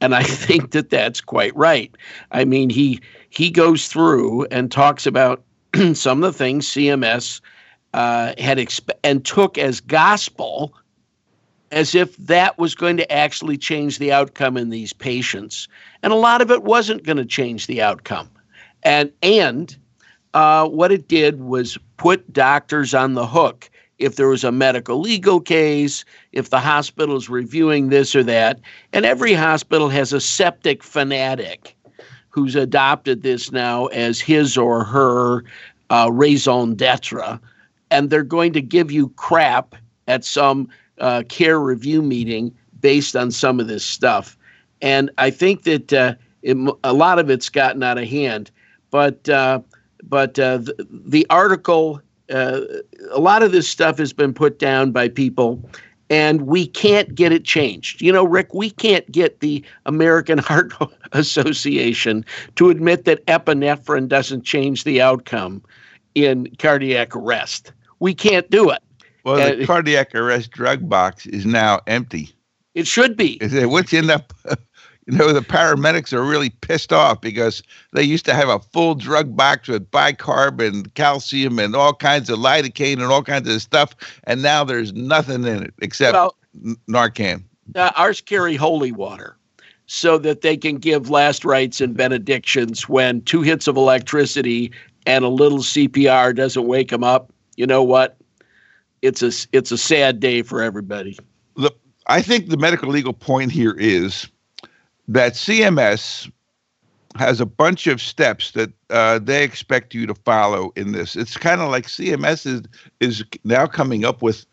[0.00, 1.92] And I think that that's quite right.
[2.30, 5.42] I mean, he he goes through and talks about
[5.94, 7.40] some of the things CMS
[7.94, 10.74] uh, had exp- and took as gospel
[11.70, 15.68] as if that was going to actually change the outcome in these patients.
[16.02, 18.30] And a lot of it wasn't going to change the outcome.
[18.82, 19.76] And, and
[20.32, 25.00] uh, what it did was put doctors on the hook if there was a medical
[25.00, 28.60] legal case, if the hospital is reviewing this or that.
[28.92, 31.76] And every hospital has a septic fanatic
[32.38, 35.42] who's adopted this now as his or her
[35.90, 37.40] uh, raison d'etre,
[37.90, 39.74] and they're going to give you crap
[40.06, 44.38] at some uh, care review meeting based on some of this stuff.
[44.80, 48.52] And I think that uh, it, a lot of it's gotten out of hand.
[48.90, 49.60] But uh,
[50.04, 52.60] but uh, the, the, article, uh,
[53.10, 55.60] a lot of this stuff has been put down by people,
[56.10, 58.00] and we can't get it changed.
[58.00, 60.72] You know, Rick, we can't get the American Heart
[61.12, 62.24] Association
[62.56, 65.62] to admit that epinephrine doesn't change the outcome
[66.14, 67.72] in cardiac arrest.
[68.00, 68.82] We can't do it.
[69.24, 72.30] Well, the uh, cardiac arrest drug box is now empty.
[72.74, 73.38] It should be.
[73.42, 74.24] What's in the
[75.08, 78.94] you know, the paramedics are really pissed off because they used to have a full
[78.94, 83.62] drug box with bicarb and calcium and all kinds of lidocaine and all kinds of
[83.62, 86.36] stuff, and now there's nothing in it except well,
[86.90, 87.42] Narcan.
[87.74, 89.38] Uh, ours carry holy water
[89.86, 94.70] so that they can give last rites and benedictions when two hits of electricity
[95.06, 97.32] and a little CPR doesn't wake them up.
[97.56, 98.18] You know what?
[99.00, 101.16] It's a it's a sad day for everybody.
[101.56, 101.70] The,
[102.08, 104.28] I think the medical legal point here is
[105.08, 106.30] that CMS
[107.16, 111.16] has a bunch of steps that uh, they expect you to follow in this.
[111.16, 112.62] It's kind of like CMS is
[113.00, 114.46] is now coming up with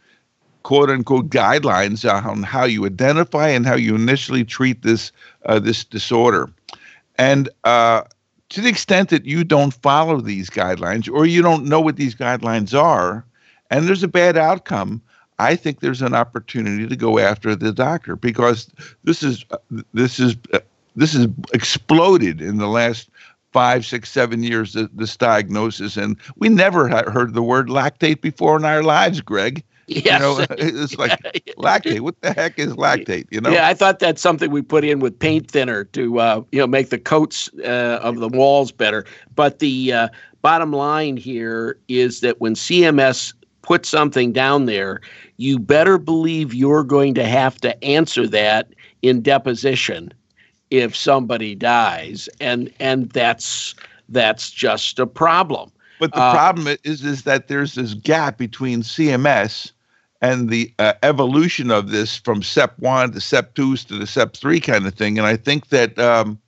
[0.63, 5.11] quote unquote guidelines on how you identify and how you initially treat this
[5.45, 6.49] uh, this disorder,
[7.17, 8.03] and uh,
[8.49, 12.15] to the extent that you don't follow these guidelines or you don't know what these
[12.15, 13.25] guidelines are,
[13.69, 15.01] and there's a bad outcome,
[15.39, 18.69] I think there's an opportunity to go after the doctor because
[19.03, 19.45] this is
[19.93, 20.35] this is
[20.95, 23.09] this has exploded in the last
[23.51, 24.77] five, six, seven years.
[24.93, 29.63] This diagnosis, and we never heard the word lactate before in our lives, Greg.
[29.87, 30.05] Yes.
[30.05, 31.19] You know, it's like
[31.57, 31.99] lactate.
[32.01, 33.27] What the heck is lactate?
[33.31, 33.49] You know?
[33.49, 36.67] Yeah, I thought that's something we put in with paint thinner to uh, you know
[36.67, 39.05] make the coats uh, of the walls better.
[39.35, 40.07] But the uh,
[40.41, 43.33] bottom line here is that when CMS
[43.65, 45.01] put something down there,
[45.37, 48.69] you better believe you're going to have to answer that
[49.01, 50.13] in deposition
[50.71, 53.75] if somebody dies, and and that's
[54.09, 55.71] that's just a problem.
[55.99, 59.71] But the uh, problem is is that there's this gap between CMS
[60.21, 64.35] and the uh, evolution of this from SEP one to SEP two to the SEP
[64.35, 65.97] three kind of thing, and I think that.
[65.99, 66.39] Um,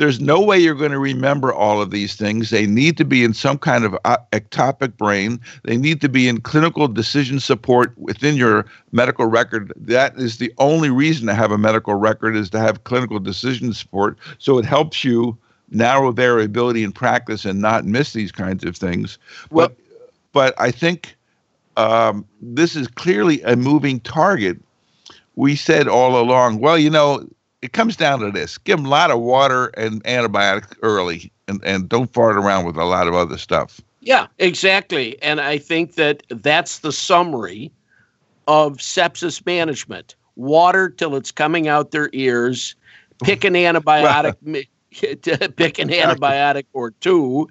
[0.00, 2.48] there's no way you're going to remember all of these things.
[2.48, 5.38] They need to be in some kind of uh, ectopic brain.
[5.64, 9.74] They need to be in clinical decision support within your medical record.
[9.76, 13.74] That is the only reason to have a medical record is to have clinical decision
[13.74, 14.16] support.
[14.38, 15.36] So it helps you
[15.68, 19.18] narrow variability in practice and not miss these kinds of things.
[19.50, 19.76] Well, but
[20.32, 21.14] but I think
[21.76, 24.60] um, this is clearly a moving target.
[25.36, 27.28] We said all along, well, you know,
[27.62, 31.60] it comes down to this: give them a lot of water and antibiotics early, and
[31.64, 33.80] and don't fart around with a lot of other stuff.
[34.00, 35.20] Yeah, exactly.
[35.22, 37.70] And I think that that's the summary
[38.48, 42.74] of sepsis management: water till it's coming out their ears,
[43.22, 44.36] pick an antibiotic,
[45.56, 47.48] pick an antibiotic or two,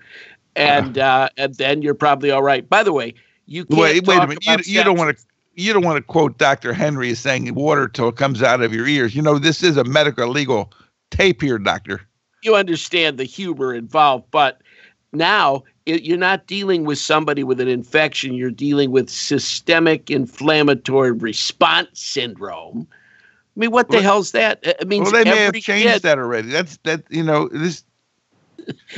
[0.56, 2.68] and uh, and then you're probably all right.
[2.68, 3.14] By the way,
[3.46, 4.08] you can't wait.
[4.08, 4.68] Wait a minute.
[4.68, 5.24] You, you don't want to
[5.60, 6.74] you don't want to quote Dr.
[6.74, 9.16] Henry as saying water till it comes out of your ears.
[9.16, 10.72] You know, this is a medical legal
[11.12, 12.02] tape here, doctor.
[12.44, 14.62] You understand the humor involved, but
[15.12, 18.34] now it, you're not dealing with somebody with an infection.
[18.34, 22.88] You're dealing with systemic inflammatory response syndrome.
[22.90, 24.60] I mean, what the well, hell's that?
[24.64, 26.50] It means well, they may have changed kid, that already.
[26.50, 27.04] That's that.
[27.10, 27.84] You know, this.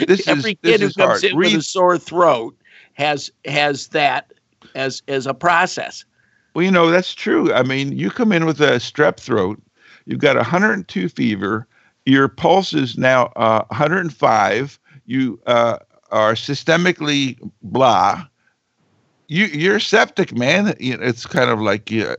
[0.06, 1.24] This every is, kid this who comes hard.
[1.24, 2.56] in Read, with a sore throat
[2.94, 4.32] has has that
[4.76, 6.06] as as a process.
[6.54, 7.54] Well, you know, that's true.
[7.54, 9.62] I mean, you come in with a strep throat,
[10.06, 11.68] you've got 102 fever,
[12.06, 15.78] your pulse is now uh, 105, you uh,
[16.12, 18.26] are systemically blah.
[19.28, 20.76] You, you're septic, man.
[20.80, 22.16] It's kind of like, yeah,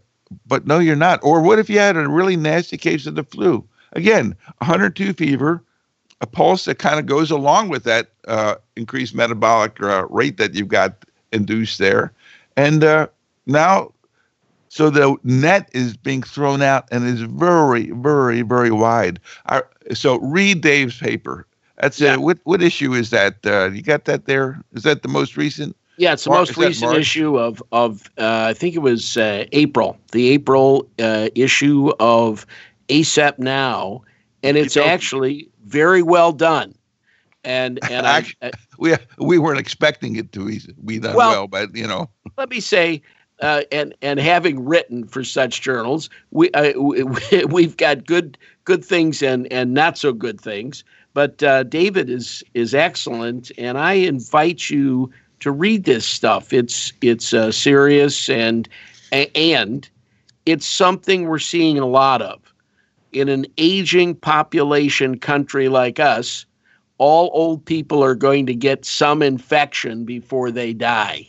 [0.47, 1.21] but no, you're not.
[1.23, 3.67] Or what if you had a really nasty case of the flu?
[3.93, 5.63] Again, 102 fever,
[6.23, 10.55] a pulse that kind of goes along with that uh, increased metabolic uh, rate that
[10.55, 12.13] you've got induced there.
[12.57, 13.09] And uh,
[13.47, 13.92] now
[14.73, 19.21] so the net is being thrown out and is very, very, very wide.
[19.45, 21.47] Our, so read Dave's paper.
[21.77, 22.15] That's yeah.
[22.15, 22.23] it.
[22.23, 23.37] What what issue is that?
[23.45, 24.63] Uh, you got that there?
[24.73, 25.77] Is that the most recent?
[25.99, 29.45] Yeah, it's the Mar- most recent issue of of uh, I think it was uh,
[29.53, 32.47] April, the April uh, issue of
[32.89, 34.01] ACEP Now,
[34.43, 36.75] and it's you know, actually very well done.
[37.45, 40.47] And and actually, I, I, we we weren't expecting it to
[40.83, 42.09] be done well, well, but you know.
[42.39, 43.03] Let me say
[43.43, 46.73] uh, and and having written for such journals, we, uh,
[47.49, 50.85] we have got good good things and and not so good things.
[51.13, 56.53] But uh, David is is excellent, and I invite you to read this stuff.
[56.53, 58.69] It's it's uh, serious and
[59.11, 59.89] and
[60.47, 62.41] it's something we're seeing a lot of.
[63.13, 66.47] In an aging population country like us,
[66.97, 71.29] all old people are going to get some infection before they die.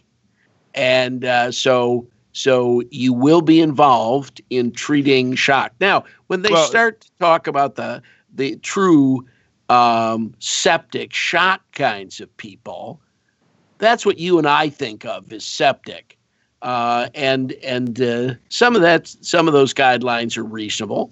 [0.73, 5.71] And uh, so so you will be involved in treating shock.
[5.79, 8.01] Now, when they well, start to talk about the
[8.33, 9.25] the true
[9.69, 12.99] um, septic shock kinds of people,
[13.77, 16.17] that's what you and I think of as septic.
[16.63, 21.11] Uh, and and uh, some of that, some of those guidelines are reasonable.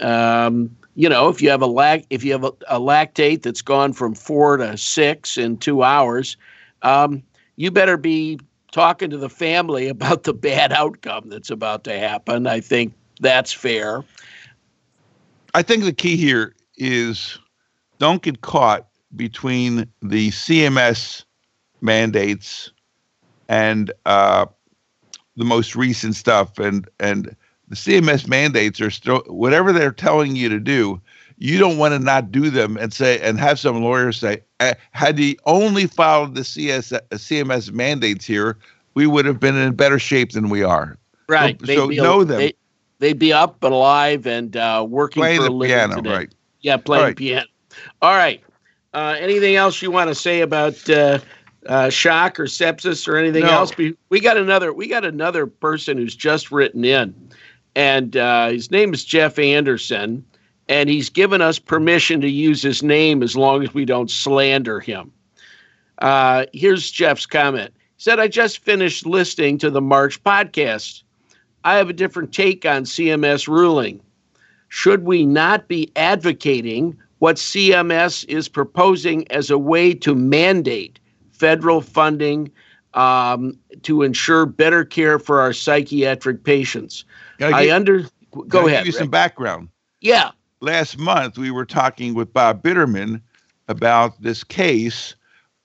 [0.00, 3.62] Um, you know, if you have a lac, if you have a, a, lactate that's
[3.62, 6.36] gone from four to six in two hours,
[6.82, 7.22] um,
[7.56, 8.38] you better be
[8.74, 12.46] talking to the family about the bad outcome that's about to happen.
[12.46, 14.04] I think that's fair.
[15.54, 17.38] I think the key here is
[17.98, 21.24] don't get caught between the CMS
[21.80, 22.72] mandates
[23.48, 24.46] and uh,
[25.36, 27.36] the most recent stuff and and
[27.68, 31.00] the CMS mandates are still whatever they're telling you to do.
[31.44, 34.72] You don't want to not do them and say and have some lawyers say, uh,
[34.92, 38.56] had he only followed the CS, uh, CMS mandates here,
[38.94, 40.96] we would have been in better shape than we are.
[41.28, 41.60] Right.
[41.66, 42.38] So, so know them.
[42.38, 42.54] They,
[42.98, 46.10] they'd be up and alive and uh, working playing for a living piano, today.
[46.10, 46.34] Right.
[46.62, 47.16] Yeah, playing right.
[47.16, 47.46] piano.
[48.00, 48.42] All right.
[48.94, 51.18] Uh, anything else you want to say about uh,
[51.66, 53.50] uh, shock or sepsis or anything no.
[53.50, 53.72] else?
[53.76, 54.72] We got another.
[54.72, 57.14] We got another person who's just written in,
[57.76, 60.24] and uh, his name is Jeff Anderson,
[60.68, 64.80] and he's given us permission to use his name as long as we don't slander
[64.80, 65.12] him.
[65.98, 67.72] Uh, here's Jeff's comment.
[67.96, 71.02] He said, "I just finished listening to the March podcast.
[71.64, 74.00] I have a different take on CMS ruling.
[74.68, 80.98] Should we not be advocating?" What CMS is proposing as a way to mandate
[81.32, 82.50] federal funding
[82.94, 87.04] um, to ensure better care for our psychiatric patients.
[87.40, 88.04] I under
[88.48, 88.80] go ahead.
[88.80, 89.68] Give you some background.
[90.00, 90.30] Yeah.
[90.64, 93.20] Last month we were talking with Bob Bitterman
[93.68, 95.14] about this case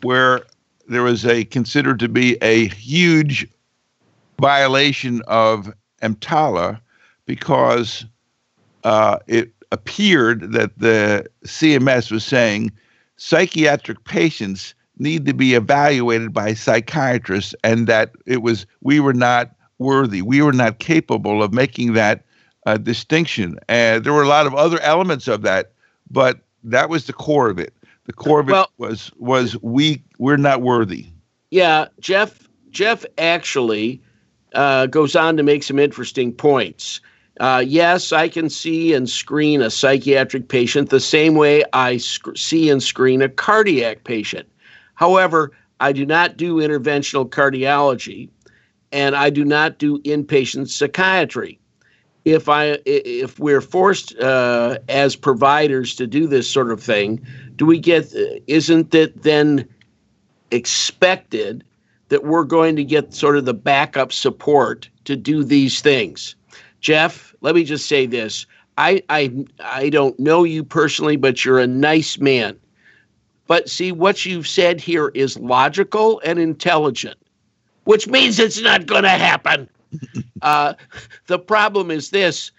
[0.02, 0.42] where
[0.90, 3.48] there was a considered to be a huge
[4.42, 6.82] violation of EMTALA
[7.26, 8.06] because
[8.84, 12.70] uh, it appeared that the CMS was saying
[13.16, 19.56] psychiatric patients need to be evaluated by psychiatrists and that it was we were not
[19.78, 20.22] worthy.
[20.22, 22.26] We were not capable of making that
[22.70, 25.72] uh, distinction and there were a lot of other elements of that
[26.12, 27.74] but that was the core of it
[28.06, 31.08] the core of it well, was was we we're not worthy
[31.50, 34.00] yeah jeff jeff actually
[34.54, 37.02] uh, goes on to make some interesting points
[37.40, 42.36] uh, yes, I can see and screen a psychiatric patient the same way I sc-
[42.36, 44.46] see and screen a cardiac patient.
[44.96, 48.28] However, I do not do interventional cardiology
[48.92, 51.60] and I do not do inpatient psychiatry.
[52.26, 57.66] If I if we're forced uh, as providers to do this sort of thing, do
[57.66, 58.14] we get
[58.48, 59.68] isn't it then
[60.52, 61.64] expected
[62.10, 66.36] that we're going to get sort of the backup support to do these things?
[66.82, 68.46] Jeff, let me just say this.
[68.78, 72.58] I I I don't know you personally, but you're a nice man.
[73.48, 77.18] But see, what you've said here is logical and intelligent,
[77.86, 79.68] which means it's not going to happen.
[80.42, 80.74] Uh,
[81.28, 82.52] the problem is this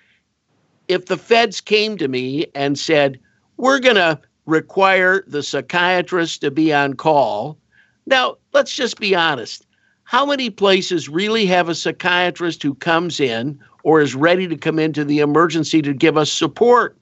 [0.88, 3.20] if the feds came to me and said,
[3.56, 7.56] we're going to require the psychiatrist to be on call.
[8.06, 9.66] Now, let's just be honest.
[10.02, 14.80] How many places really have a psychiatrist who comes in or is ready to come
[14.80, 16.96] into the emergency to give us support?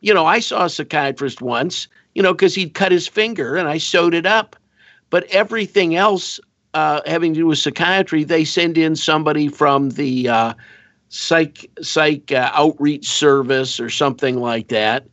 [0.00, 3.68] You know, I saw a psychiatrist once you know, because he'd cut his finger and
[3.68, 4.56] I sewed it up.
[5.08, 6.40] But everything else
[6.74, 10.54] uh, having to do with psychiatry, they send in somebody from the uh,
[11.08, 15.06] psych psych uh, outreach service or something like that.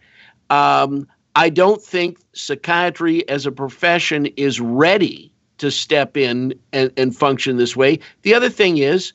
[0.50, 7.16] Um, I don't think psychiatry as a profession is ready to step in and, and
[7.16, 8.00] function this way.
[8.22, 9.14] The other thing is,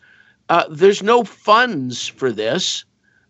[0.49, 2.85] uh, there's no funds for this.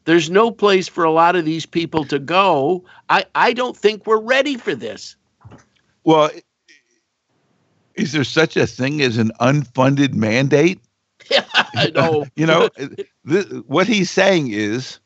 [0.04, 2.84] There's no place for a lot of these people to go.
[3.10, 5.16] I, I don't think we're ready for this.
[6.04, 6.30] Well,
[7.94, 10.80] is there such a thing as an unfunded mandate?
[11.30, 12.26] Yeah, I know.
[12.34, 12.70] you know,
[13.24, 14.98] this, what he's saying is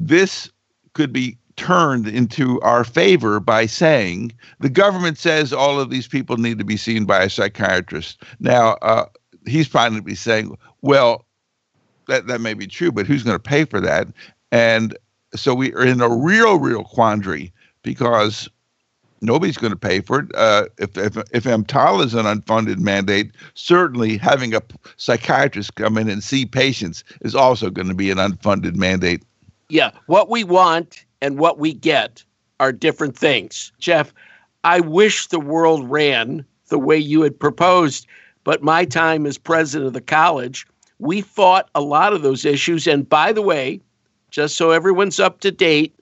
[0.00, 0.50] this
[0.94, 6.38] could be turned into our favor by saying the government says all of these people
[6.38, 8.22] need to be seen by a psychiatrist.
[8.40, 9.04] Now, uh,
[9.46, 11.24] he's probably saying, well,
[12.08, 14.08] that that may be true, but who's going to pay for that?
[14.50, 14.96] And
[15.36, 17.52] so we are in a real, real quandary
[17.82, 18.48] because
[19.20, 20.34] nobody's going to pay for it.
[20.34, 24.62] Uh, if, if if EMTALA is an unfunded mandate, certainly having a
[24.96, 29.22] psychiatrist come in and see patients is also going to be an unfunded mandate.
[29.68, 32.24] Yeah, what we want and what we get
[32.58, 33.72] are different things.
[33.78, 34.12] Jeff,
[34.64, 38.06] I wish the world ran the way you had proposed,
[38.44, 40.66] but my time as president of the college,
[40.98, 42.86] we fought a lot of those issues.
[42.86, 43.80] And by the way,
[44.30, 45.94] just so everyone's up to date,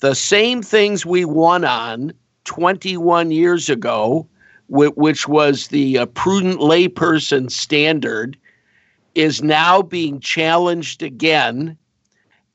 [0.00, 2.12] the same things we won on
[2.44, 4.26] 21 years ago,
[4.68, 8.36] which was the uh, prudent layperson standard,
[9.14, 11.76] is now being challenged again.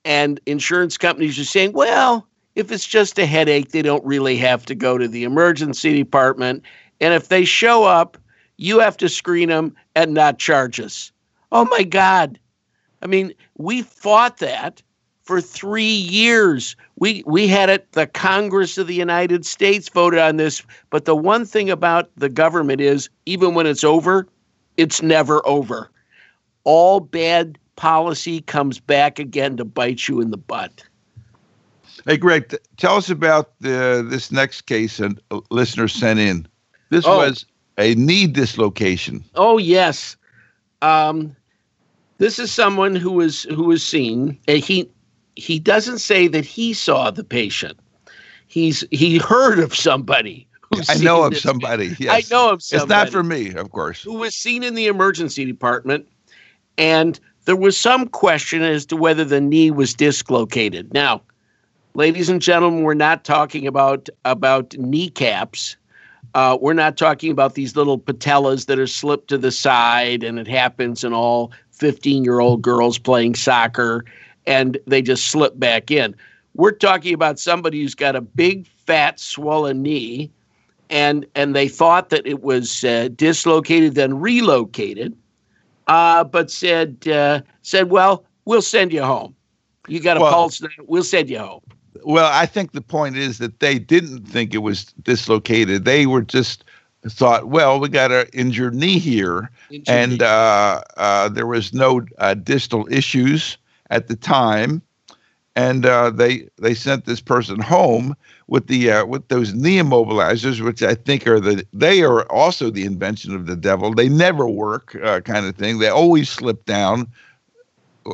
[0.05, 4.65] And insurance companies are saying, well, if it's just a headache, they don't really have
[4.65, 6.63] to go to the emergency department.
[6.99, 8.17] And if they show up,
[8.57, 11.11] you have to screen them and not charge us.
[11.51, 12.39] Oh my God.
[13.01, 14.81] I mean, we fought that
[15.23, 16.75] for three years.
[16.99, 17.91] We we had it.
[17.93, 20.61] The Congress of the United States voted on this.
[20.89, 24.27] But the one thing about the government is, even when it's over,
[24.77, 25.89] it's never over.
[26.65, 30.83] All bad policy comes back again to bite you in the butt.
[32.05, 35.11] Hey, Greg, tell us about the, this next case a
[35.49, 36.47] listener sent in.
[36.89, 37.17] This oh.
[37.17, 37.45] was
[37.77, 39.23] a knee dislocation.
[39.35, 40.17] Oh yes,
[40.81, 41.35] um,
[42.17, 44.37] this is someone who was who was seen.
[44.47, 44.89] Uh, he
[45.35, 47.79] he doesn't say that he saw the patient.
[48.47, 50.47] He's he heard of somebody.
[50.87, 51.95] I know of somebody.
[51.99, 52.31] Yes.
[52.31, 52.83] I know of somebody.
[52.83, 54.03] It's not for me, of course.
[54.03, 56.07] Who was seen in the emergency department,
[56.77, 60.93] and there was some question as to whether the knee was dislocated.
[60.93, 61.21] Now,
[61.95, 65.75] ladies and gentlemen, we're not talking about about kneecaps.
[66.35, 70.37] Uh, we're not talking about these little patellas that are slipped to the side, and
[70.37, 74.05] it happens in all 15 year old girls playing soccer
[74.49, 76.15] and they just slip back in.
[76.55, 80.31] We're talking about somebody who's got a big, fat, swollen knee,
[80.89, 85.15] and and they thought that it was uh, dislocated, then relocated,
[85.87, 89.35] uh, but said uh, said, well, we'll send you home.
[89.87, 91.61] You got a well, pulse, we'll send you home.
[92.03, 95.85] Well, I think the point is that they didn't think it was dislocated.
[95.85, 96.63] They were just
[97.07, 100.17] thought, well, we got an injured knee here, injured and knee.
[100.21, 103.57] Uh, uh, there was no uh, distal issues
[103.89, 104.81] at the time,
[105.55, 108.15] and uh, they they sent this person home
[108.47, 112.69] with the uh, with those knee immobilizers, which I think are the they are also
[112.69, 113.93] the invention of the devil.
[113.93, 115.79] They never work, uh, kind of thing.
[115.79, 117.07] They always slip down.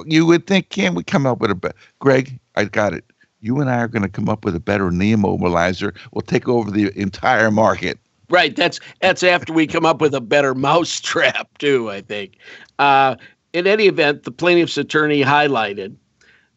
[0.05, 1.75] You would think, can we come up with a better?
[1.99, 3.05] Greg, I got it.
[3.41, 5.95] You and I are going to come up with a better knee immobilizer.
[6.11, 7.99] We'll take over the entire market.
[8.29, 8.55] Right.
[8.55, 11.91] That's that's after we come up with a better mousetrap too.
[11.91, 12.37] I think.
[12.79, 13.15] Uh,
[13.55, 15.95] in any event, the plaintiff's attorney highlighted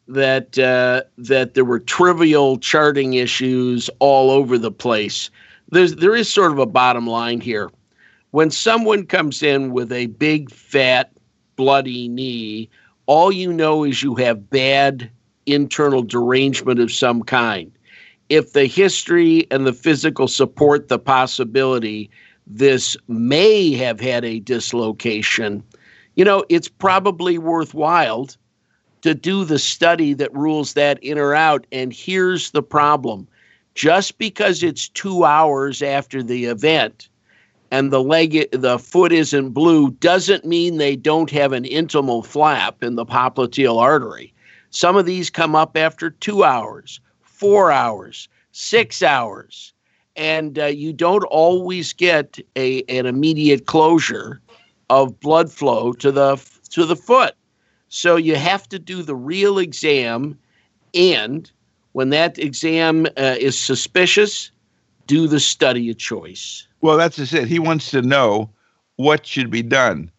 [0.09, 5.31] that uh, that there were trivial charting issues all over the place.
[5.71, 7.71] There's there is sort of a bottom line here.
[8.33, 11.13] When someone comes in with a big fat
[11.55, 12.69] bloody knee,
[13.07, 15.09] all you know is you have bad
[15.47, 17.71] internal derangement of some kind.
[18.29, 22.11] If the history and the physical support the possibility
[22.49, 25.63] this may have had a dislocation,
[26.19, 28.29] you know, it's probably worthwhile
[29.03, 31.65] to do the study that rules that in or out.
[31.71, 33.29] And here's the problem
[33.77, 37.09] just because it's two hours after the event
[37.71, 42.83] and the leg, the foot isn't blue, doesn't mean they don't have an intimal flap
[42.83, 44.35] in the popliteal artery.
[44.71, 49.73] Some of these come up after two hours, four hours, six hours,
[50.17, 54.41] and uh, you don't always get a, an immediate closure
[54.91, 56.37] of blood flow to the
[56.71, 57.35] to the foot.
[57.89, 60.39] So you have to do the real exam,
[60.95, 61.51] and
[61.93, 64.51] when that exam uh, is suspicious,
[65.07, 66.67] do the study of choice.
[66.81, 67.49] Well, that's just it.
[67.49, 68.51] He wants to know
[68.97, 70.11] what should be done.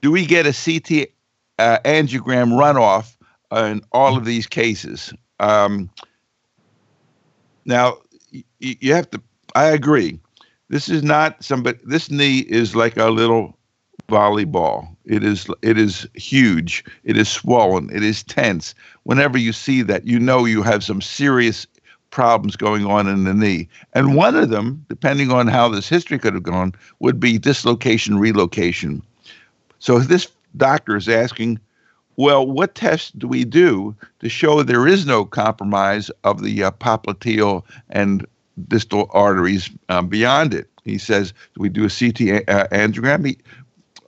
[0.00, 1.08] Do we get a CT
[1.58, 3.16] uh, angiogram runoff
[3.52, 5.12] in all of these cases?
[5.40, 5.90] Um,
[7.64, 7.98] now,
[8.32, 9.20] y- you have to.
[9.54, 10.20] I agree.
[10.68, 11.78] This is not somebody.
[11.84, 13.55] This knee is like a little
[14.08, 14.88] volleyball.
[15.04, 16.84] It is it is huge.
[17.04, 17.90] It is swollen.
[17.90, 18.74] It is tense.
[19.04, 21.66] Whenever you see that, you know you have some serious
[22.10, 23.68] problems going on in the knee.
[23.92, 28.18] And one of them, depending on how this history could have gone, would be dislocation
[28.18, 29.02] relocation.
[29.80, 31.60] So this doctor is asking,
[32.16, 36.70] well, what tests do we do to show there is no compromise of the uh,
[36.70, 38.26] popliteal and
[38.68, 40.70] distal arteries um, beyond it?
[40.84, 43.26] He says, do we do a CT uh, angiogram?
[43.26, 43.36] He,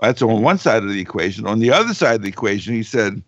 [0.01, 1.46] that's on one side of the equation.
[1.46, 3.22] On the other side of the equation, he said,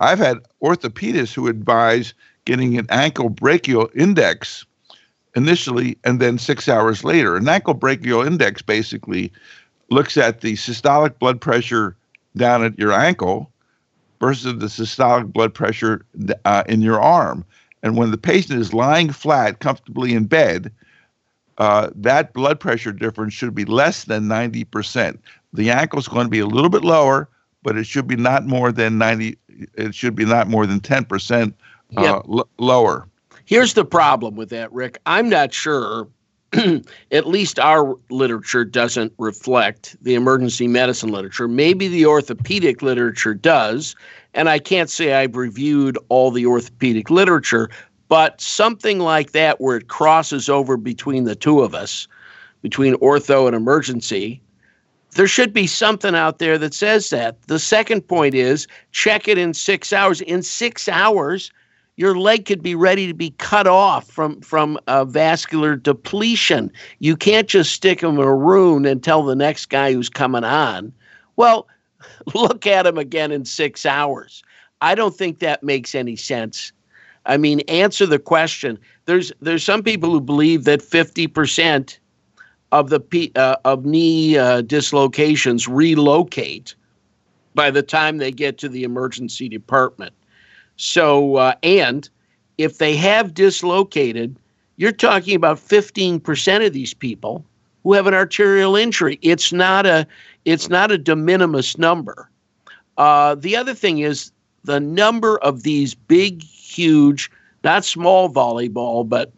[0.00, 4.66] I've had orthopedists who advise getting an ankle brachial index
[5.34, 7.36] initially and then six hours later.
[7.36, 9.32] An ankle brachial index basically
[9.90, 11.96] looks at the systolic blood pressure
[12.36, 13.50] down at your ankle
[14.20, 16.04] versus the systolic blood pressure
[16.44, 17.44] uh, in your arm.
[17.82, 20.72] And when the patient is lying flat comfortably in bed,
[21.58, 25.18] uh, that blood pressure difference should be less than 90%.
[25.54, 27.28] The ankle is going to be a little bit lower,
[27.62, 29.38] but it should be not more than 90,
[29.74, 31.54] it should be not more than 10%
[31.96, 32.22] uh, yep.
[32.28, 33.08] l- lower.
[33.44, 34.98] Here's the problem with that, Rick.
[35.06, 36.08] I'm not sure,
[37.12, 41.46] at least our literature doesn't reflect the emergency medicine literature.
[41.46, 43.94] Maybe the orthopedic literature does.
[44.34, 47.70] And I can't say I've reviewed all the orthopedic literature,
[48.08, 52.08] but something like that where it crosses over between the two of us,
[52.60, 54.40] between ortho and emergency,
[55.14, 57.40] there should be something out there that says that.
[57.42, 60.20] The second point is check it in six hours.
[60.20, 61.50] In six hours,
[61.96, 66.72] your leg could be ready to be cut off from from a vascular depletion.
[66.98, 70.44] You can't just stick him in a room and tell the next guy who's coming
[70.44, 70.92] on,
[71.36, 71.68] well,
[72.34, 74.42] look at him again in six hours.
[74.80, 76.72] I don't think that makes any sense.
[77.26, 78.78] I mean, answer the question.
[79.06, 81.98] There's there's some people who believe that 50%
[82.74, 86.74] of the uh, of knee uh, dislocations relocate
[87.54, 90.12] by the time they get to the emergency department.
[90.76, 92.08] So, uh, and
[92.58, 94.36] if they have dislocated,
[94.76, 97.44] you're talking about 15% of these people
[97.84, 99.20] who have an arterial injury.
[99.22, 100.04] It's not a
[100.44, 102.28] it's not a de minimis number.
[102.98, 104.32] Uh, the other thing is
[104.64, 107.30] the number of these big, huge,
[107.62, 109.30] not small volleyball, but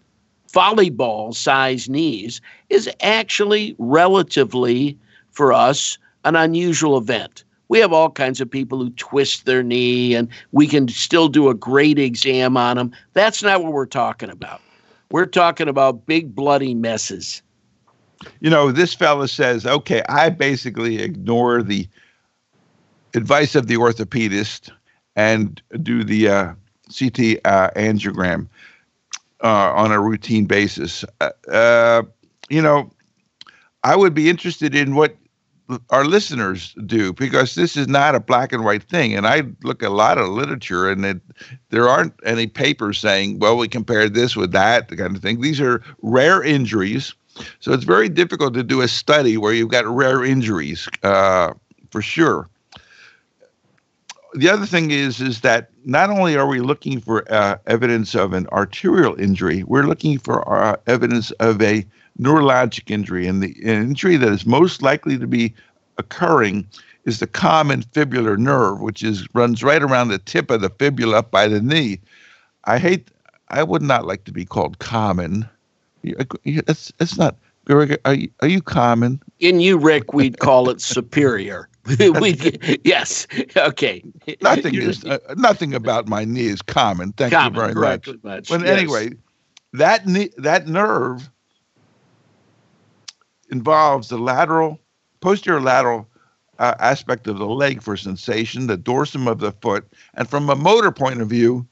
[0.56, 2.40] volleyball size knees
[2.70, 4.98] is actually relatively
[5.30, 10.14] for us an unusual event we have all kinds of people who twist their knee
[10.14, 12.92] and we can still do a great exam on them.
[13.12, 14.60] That's not what we're talking about.
[15.10, 17.42] We're talking about big bloody messes.
[18.40, 21.88] You know, this fella says, okay, I basically ignore the
[23.14, 24.70] advice of the orthopedist
[25.16, 26.54] and do the uh,
[26.86, 28.48] CT uh, angiogram
[29.42, 31.04] uh, on a routine basis.
[31.20, 32.02] Uh, uh,
[32.48, 32.90] you know,
[33.84, 35.16] I would be interested in what
[35.90, 39.82] our listeners do because this is not a black and white thing and i look
[39.82, 41.20] at a lot of literature and it,
[41.70, 45.40] there aren't any papers saying well we compared this with that the kind of thing
[45.40, 47.14] these are rare injuries
[47.58, 51.52] so it's very difficult to do a study where you've got rare injuries uh,
[51.90, 52.48] for sure
[54.36, 58.32] the other thing is is that not only are we looking for uh, evidence of
[58.32, 61.84] an arterial injury we're looking for uh, evidence of a
[62.20, 63.26] neurologic injury.
[63.26, 65.54] And the injury that is most likely to be
[65.98, 66.66] occurring
[67.04, 71.18] is the common fibular nerve, which is runs right around the tip of the fibula
[71.18, 72.00] up by the knee.
[72.64, 73.08] I hate.
[73.48, 75.48] I would not like to be called common.
[76.02, 77.36] It's it's not.
[77.68, 79.20] Are you, are you common?
[79.40, 81.68] In you, Rick, we'd call it superior.
[82.20, 82.36] we
[82.84, 83.26] yes,
[83.56, 84.02] okay.
[84.42, 87.12] Nothing is uh, nothing about my knee is common.
[87.12, 88.08] Thank common, you very much.
[88.24, 88.48] much.
[88.48, 88.78] But yes.
[88.78, 89.10] anyway,
[89.72, 91.30] that knee, that nerve
[93.50, 94.80] involves the lateral,
[95.20, 96.08] posterior lateral
[96.58, 100.56] uh, aspect of the leg for sensation, the dorsum of the foot, and from a
[100.56, 101.66] motor point of view,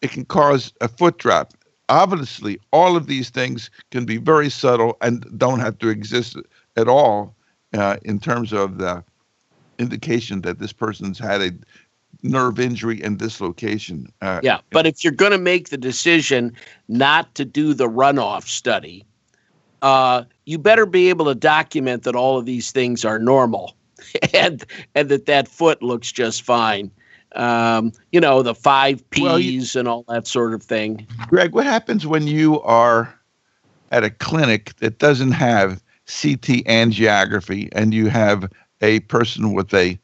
[0.00, 1.52] it can cause a foot drop.
[1.88, 6.36] Obviously, all of these things can be very subtle and don't have to exist
[6.76, 7.34] at all
[7.74, 9.04] uh, in terms of the
[9.82, 11.50] indication that this person's had a
[12.22, 14.06] nerve injury and dislocation.
[14.20, 16.56] Uh, yeah, but if you're going to make the decision
[16.88, 19.04] not to do the runoff study,
[19.82, 23.76] uh, you better be able to document that all of these things are normal
[24.34, 24.64] and
[24.94, 26.90] and that that foot looks just fine.
[27.34, 31.06] Um, you know, the five P's well, you, and all that sort of thing.
[31.28, 33.18] Greg, what happens when you are
[33.90, 38.50] at a clinic that doesn't have CT angiography and you have
[38.82, 39.98] a person with a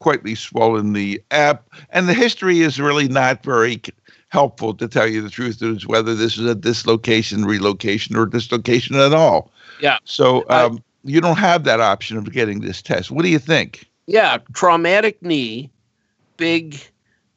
[0.00, 3.80] quietly swollen the app and the history is really not very
[4.28, 8.96] helpful to tell you the truth is whether this is a dislocation, relocation, or dislocation
[8.96, 9.50] at all.
[9.80, 9.98] Yeah.
[10.04, 13.10] So um, I, you don't have that option of getting this test.
[13.10, 13.88] What do you think?
[14.06, 15.70] Yeah, traumatic knee,
[16.36, 16.78] big,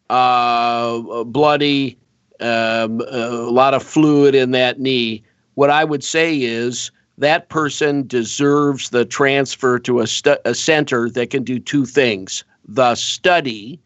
[0.10, 1.98] uh, bloody,
[2.42, 5.24] um, a lot of fluid in that knee.
[5.54, 11.10] What I would say is that person deserves the transfer to a, stu- a center
[11.10, 13.80] that can do two things the study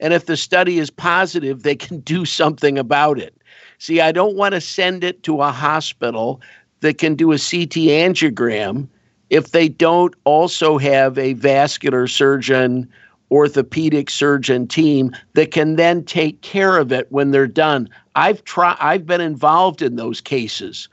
[0.00, 3.34] and if the study is positive, they can do something about it.
[3.78, 6.40] See, I don't want to send it to a hospital
[6.80, 8.88] that can do a CT angiogram
[9.28, 12.90] if they don't also have a vascular surgeon
[13.30, 17.88] orthopedic surgeon team that can then take care of it when they're done.
[18.16, 20.88] I've tried I've been involved in those cases.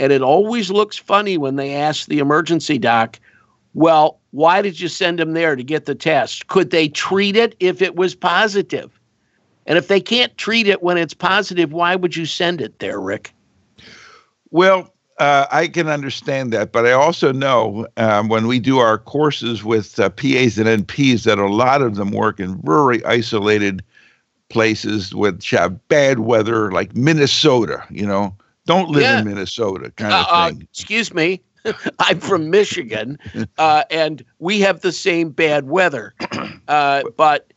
[0.00, 3.20] And it always looks funny when they ask the emergency doc,
[3.74, 6.48] well, why did you send him there to get the test?
[6.48, 8.98] Could they treat it if it was positive?
[9.66, 12.98] And if they can't treat it when it's positive, why would you send it there,
[12.98, 13.34] Rick?
[14.50, 18.96] Well, uh, I can understand that, but I also know um, when we do our
[18.96, 23.84] courses with uh, PAs and NPs that a lot of them work in very isolated
[24.48, 27.84] places which have bad weather, like Minnesota.
[27.90, 28.34] You know,
[28.70, 29.18] don't live yeah.
[29.18, 30.68] in Minnesota, kind of uh, thing.
[30.70, 31.40] excuse me,
[31.98, 33.18] I'm from Michigan,
[33.58, 36.14] uh, and we have the same bad weather.
[36.68, 37.52] Uh, but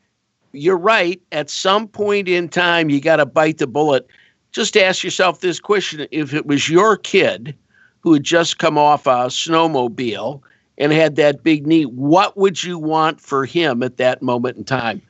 [0.53, 1.21] you're right.
[1.31, 4.07] At some point in time, you got to bite the bullet
[4.53, 7.55] just ask yourself this question if it was your kid
[8.01, 10.41] who had just come off a snowmobile
[10.77, 14.63] and had that big knee, what would you want for him at that moment in
[14.63, 15.01] time?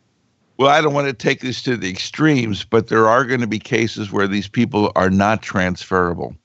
[0.58, 3.48] Well, I don't want to take this to the extremes, but there are going to
[3.48, 6.36] be cases where these people are not transferable.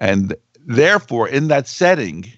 [0.00, 0.34] And
[0.66, 2.30] therefore, in that setting,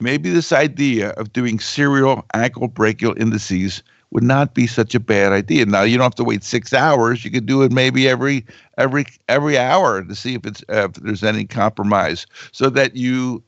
[0.00, 3.82] maybe this idea of doing serial ankle brachial indices
[4.12, 5.66] would not be such a bad idea.
[5.66, 7.24] Now you don't have to wait six hours.
[7.24, 8.46] You could do it maybe every
[8.78, 13.42] every every hour to see if it's if there's any compromise, so that you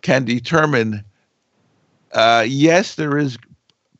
[0.00, 1.04] can determine.
[2.12, 3.38] Uh, yes, there is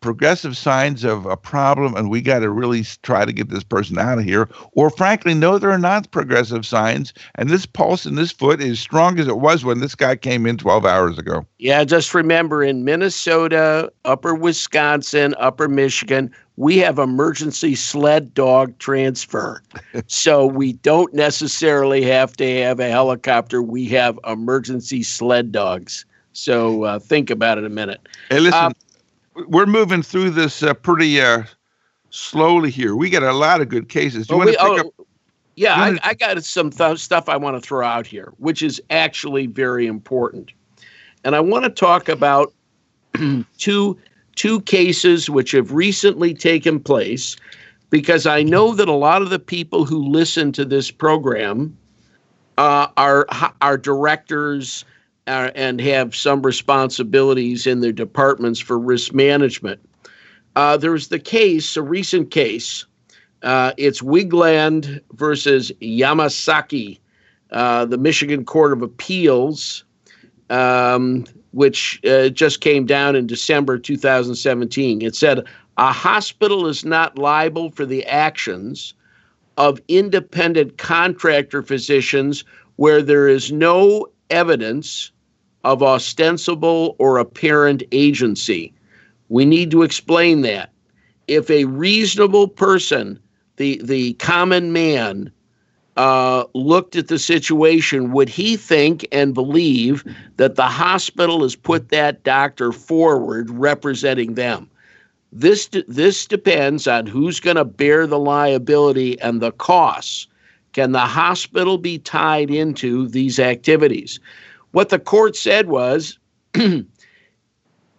[0.03, 3.99] progressive signs of a problem and we got to really try to get this person
[3.99, 8.17] out of here or frankly no there are not progressive signs and this pulse in
[8.17, 11.47] this foot is strong as it was when this guy came in 12 hours ago.
[11.59, 19.63] Yeah just remember in minnesota upper wisconsin upper michigan we have emergency sled dog transfer.
[20.07, 26.05] So we don't necessarily have to have a helicopter we have emergency sled dogs.
[26.33, 28.07] So uh, think about it a minute.
[28.31, 28.73] Hey listen um,
[29.35, 31.45] we're moving through this uh, pretty uh,
[32.11, 32.97] slowly here.
[32.97, 34.27] We got a lot of good cases.
[34.27, 35.07] Do you want to pick oh, up?
[35.55, 38.81] Yeah, I, I, got some th- stuff I want to throw out here, which is
[38.89, 40.51] actually very important,
[41.25, 42.53] and I want to talk about
[43.59, 43.99] two
[44.35, 47.37] two cases which have recently taken place,
[47.91, 51.77] because I know that a lot of the people who listen to this program
[52.57, 53.27] uh, are
[53.61, 54.87] are directors
[55.27, 59.81] and have some responsibilities in their departments for risk management.
[60.57, 62.85] Uh, there's the case, a recent case.
[63.43, 66.99] Uh, it's Wigland versus Yamasaki,
[67.51, 69.85] uh, the Michigan Court of Appeals,
[70.51, 75.03] um, which uh, just came down in December 2017.
[75.03, 75.45] It said
[75.79, 78.95] a hospital is not liable for the actions
[79.57, 82.45] of independent contractor physicians
[82.77, 85.12] where there is no evidence
[85.65, 88.73] of ostensible or apparent agency.
[89.29, 90.71] We need to explain that.
[91.29, 93.19] If a reasonable person,
[93.57, 95.31] the, the common man,
[95.97, 100.05] uh, looked at the situation, would he think and believe
[100.37, 104.69] that the hospital has put that doctor forward representing them?
[105.33, 110.27] This, this depends on who's going to bear the liability and the costs.
[110.73, 114.19] Can the hospital be tied into these activities?
[114.73, 116.19] What the court said was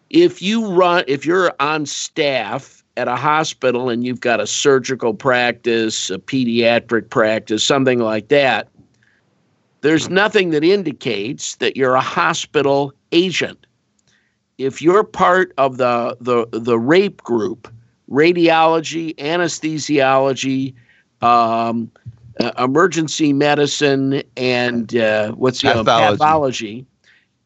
[0.09, 5.13] if you run if you're on staff at a hospital and you've got a surgical
[5.13, 8.67] practice, a pediatric practice, something like that,
[9.81, 13.65] there's nothing that indicates that you're a hospital agent.
[14.57, 17.71] If you're part of the the the rape group,
[18.09, 20.73] radiology, anesthesiology,
[21.21, 21.91] um,
[22.39, 26.17] uh, emergency medicine and uh, what's the pathology.
[26.17, 26.85] pathology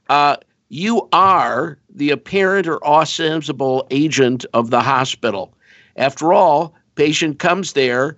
[0.09, 0.37] uh,
[0.69, 5.53] you are the apparent or ostensible agent of the hospital.
[5.95, 8.17] After all, patient comes there,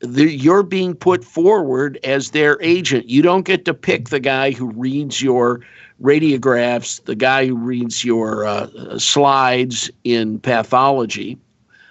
[0.00, 3.08] the, you're being put forward as their agent.
[3.08, 5.60] You don't get to pick the guy who reads your
[6.02, 11.38] radiographs, the guy who reads your uh, slides in pathology,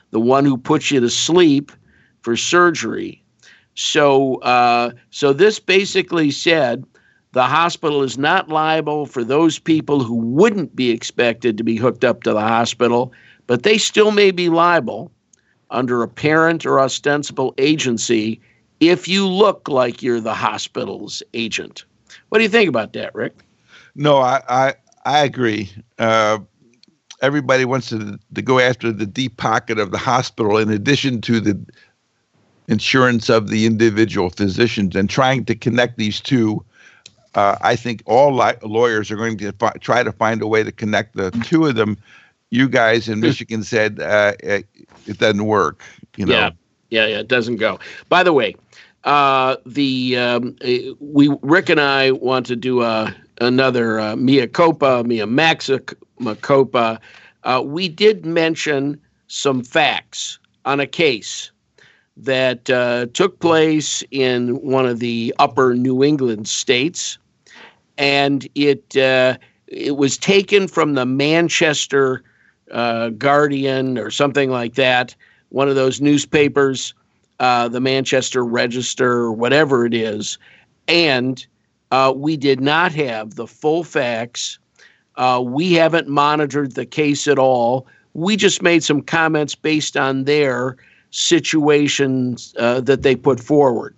[0.10, 1.72] the one who puts you to sleep
[2.22, 3.24] for surgery.
[3.80, 6.84] So, uh, so this basically said
[7.32, 12.04] the hospital is not liable for those people who wouldn't be expected to be hooked
[12.04, 13.14] up to the hospital,
[13.48, 15.14] but they still may be liable
[15.70, 18.42] under apparent or ostensible agency
[18.82, 21.86] if you look like you're the hospital's agent.
[22.28, 23.38] What do you think about that, Rick?
[23.96, 24.74] No, I I,
[25.06, 25.72] I agree.
[25.98, 26.40] Uh,
[27.22, 31.40] everybody wants to, to go after the deep pocket of the hospital in addition to
[31.40, 31.58] the
[32.70, 36.63] insurance of the individual physicians and trying to connect these two.
[37.36, 40.63] Uh, I think all li- lawyers are going to fi- try to find a way
[40.63, 41.97] to connect the two of them
[42.51, 44.65] you guys in Michigan said uh, it,
[45.05, 45.84] it doesn't work.
[46.17, 46.34] You know?
[46.34, 46.49] Yeah,
[46.89, 47.20] yeah, yeah.
[47.20, 47.80] It doesn't go.
[48.09, 48.55] By the way,
[49.03, 54.47] uh, the um, eh, we Rick and I want to do a another uh, mea
[54.47, 55.80] culpa, Mia Maxa
[56.41, 56.99] Copa.
[57.43, 61.51] Uh, we did mention some facts on a case
[62.24, 67.17] that uh, took place in one of the upper New England states,
[67.97, 72.24] and it uh, it was taken from the Manchester
[72.72, 75.15] uh, Guardian or something like that,
[75.49, 76.93] one of those newspapers,
[77.39, 80.38] uh, the Manchester Register or whatever it is,
[80.88, 81.45] and
[81.91, 84.59] uh, we did not have the full facts.
[85.15, 87.88] Uh, we haven't monitored the case at all.
[88.13, 90.78] We just made some comments based on their
[91.12, 93.95] situations uh, that they put forward.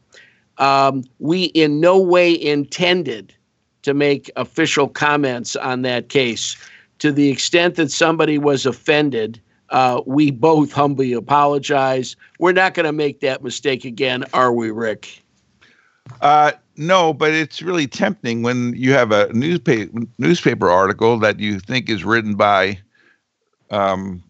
[0.57, 3.33] Um, we in no way intended
[3.81, 6.55] to make official comments on that case.
[6.99, 12.15] To the extent that somebody was offended, uh, we both humbly apologize.
[12.39, 15.23] We're not going to make that mistake again, are we, Rick?
[16.21, 21.59] Uh, no, but it's really tempting when you have a newspaper newspaper article that you
[21.59, 22.79] think is written by
[23.69, 24.21] um,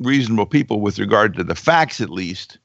[0.00, 2.58] reasonable people with regard to the facts, at least,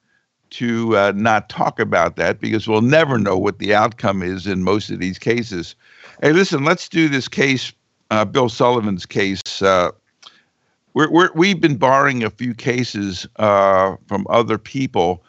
[0.52, 4.64] to uh, not talk about that because we'll never know what the outcome is in
[4.64, 5.76] most of these cases.
[6.22, 7.74] Hey, listen, let's do this case,
[8.12, 9.62] uh, Bill Sullivan's case.
[9.62, 9.92] Uh,
[10.94, 15.24] we're, we've been borrowing a few cases uh, from other people.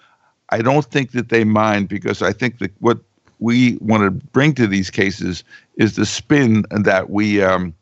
[0.51, 3.01] I don't think that they mind because I think that what
[3.41, 5.43] we want to bring to these cases
[5.77, 7.75] is the spin that we um,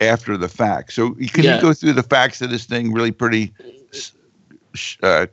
[0.00, 0.92] after the fact.
[0.92, 1.56] So can yeah.
[1.56, 3.52] you go through the facts of this thing really pretty
[5.02, 5.26] uh,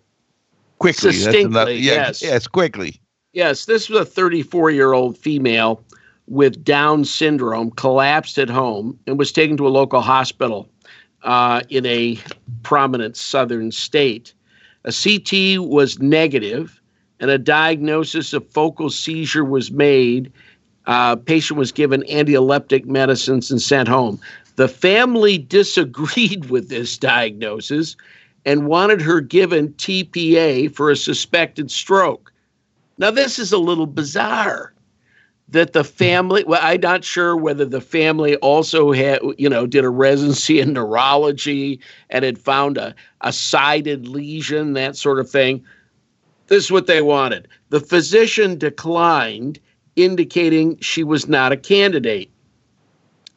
[0.80, 1.14] quickly?
[1.14, 2.22] Succinctly, yeah, yes.
[2.22, 3.00] Yes, quickly.
[3.34, 5.84] Yes, this was a 34 year old female
[6.28, 10.70] with Down syndrome collapsed at home and was taken to a local hospital
[11.24, 12.18] uh, in a
[12.64, 14.34] prominent southern state.
[14.86, 16.80] A CT was negative
[17.20, 20.32] and a diagnosis of focal seizure was made.
[20.86, 24.20] Uh, patient was given antiepileptic medicines and sent home.
[24.56, 27.96] The family disagreed with this diagnosis
[28.46, 32.32] and wanted her given TPA for a suspected stroke.
[32.98, 34.74] Now, this is a little bizarre
[35.50, 39.84] that the family, well, I'm not sure whether the family also had, you know, did
[39.84, 41.80] a residency in neurology
[42.10, 45.64] and had found a, a sided lesion, that sort of thing.
[46.48, 47.48] This is what they wanted.
[47.70, 49.60] The physician declined,
[49.96, 52.30] indicating she was not a candidate.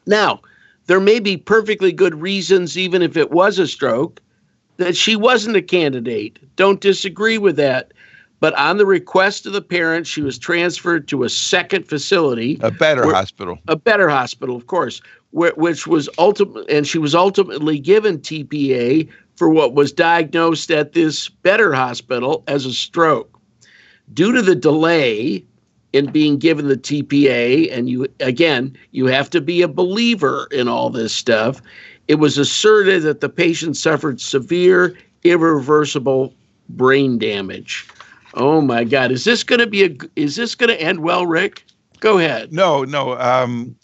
[0.06, 0.40] Now,
[0.86, 4.20] there may be perfectly good reasons, even if it was a stroke,
[4.76, 6.38] that she wasn't a candidate.
[6.56, 7.92] Don't disagree with that.
[8.38, 12.70] But on the request of the parents, she was transferred to a second facility, a
[12.70, 17.14] better where, hospital, a better hospital, of course, where, which was ultimate, and she was
[17.14, 23.40] ultimately given TPA for what was diagnosed at this better hospital as a stroke.
[24.12, 25.44] Due to the delay
[25.96, 30.68] in being given the TPA, and you again, you have to be a believer in
[30.68, 31.62] all this stuff.
[32.06, 34.94] It was asserted that the patient suffered severe,
[35.24, 36.34] irreversible
[36.68, 37.88] brain damage.
[38.34, 39.10] Oh my God!
[39.10, 39.96] Is this going to be a?
[40.16, 41.64] Is this going to end well, Rick?
[42.00, 42.52] Go ahead.
[42.52, 43.18] No, no.
[43.18, 43.74] Um,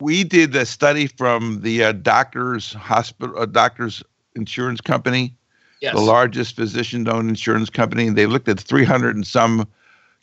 [0.00, 4.02] we did a study from the uh, doctors hospital, uh, doctors
[4.36, 5.36] insurance company,
[5.82, 5.94] yes.
[5.94, 8.08] the largest physician-owned insurance company.
[8.08, 9.68] They looked at 300 and some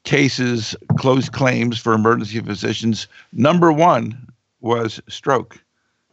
[0.03, 3.07] cases, closed claims for emergency physicians.
[3.33, 4.27] Number one
[4.61, 5.63] was stroke.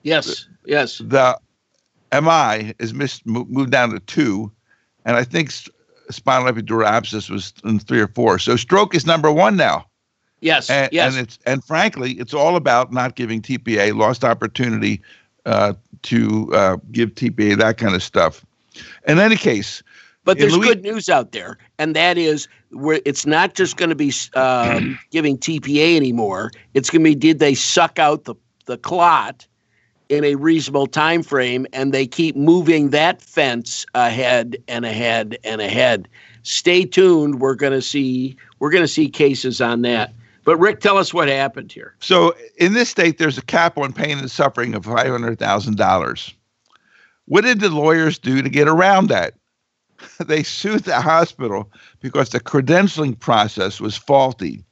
[0.02, 0.98] Yes, yes.
[0.98, 1.38] The
[2.12, 4.50] MI is missed, moved down to two,
[5.04, 5.50] and I think
[6.10, 8.38] spinal epidural abscess was in three or four.
[8.38, 9.86] So stroke is number one now.
[10.40, 11.12] Yes, and, yes.
[11.12, 15.02] And it's and frankly, it's all about not giving TPA, lost opportunity
[15.46, 18.44] uh, to uh, give TPA, that kind of stuff.
[19.06, 19.82] In any case,
[20.28, 23.88] but there's Louis- good news out there, and that is where it's not just going
[23.88, 26.50] to be um, giving TPA anymore.
[26.74, 28.34] It's going to be did they suck out the
[28.66, 29.46] the clot
[30.10, 35.62] in a reasonable time frame and they keep moving that fence ahead and ahead and
[35.62, 36.08] ahead.
[36.42, 37.40] Stay tuned.
[37.40, 40.12] We're going to see we're going to see cases on that.
[40.44, 41.94] But rick tell us what happened here.
[42.00, 46.34] So in this state there's a cap on pain and suffering of $500000
[47.24, 49.34] what did the lawyers do to get around that
[50.26, 51.70] they sued the hospital
[52.00, 54.64] because the credentialing process was faulty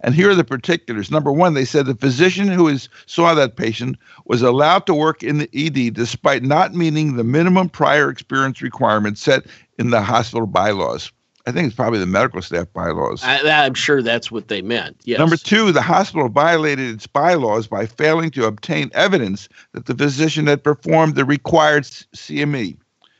[0.00, 1.10] and here are the particulars.
[1.10, 5.22] Number one, they said the physician who is, saw that patient was allowed to work
[5.22, 9.46] in the ED despite not meeting the minimum prior experience requirements set
[9.78, 11.12] in the hospital bylaws.
[11.48, 13.22] I think it's probably the medical staff bylaws.
[13.22, 14.96] I, I'm sure that's what they meant.
[15.04, 15.20] Yes.
[15.20, 20.48] Number two, the hospital violated its bylaws by failing to obtain evidence that the physician
[20.48, 22.76] had performed the required CME.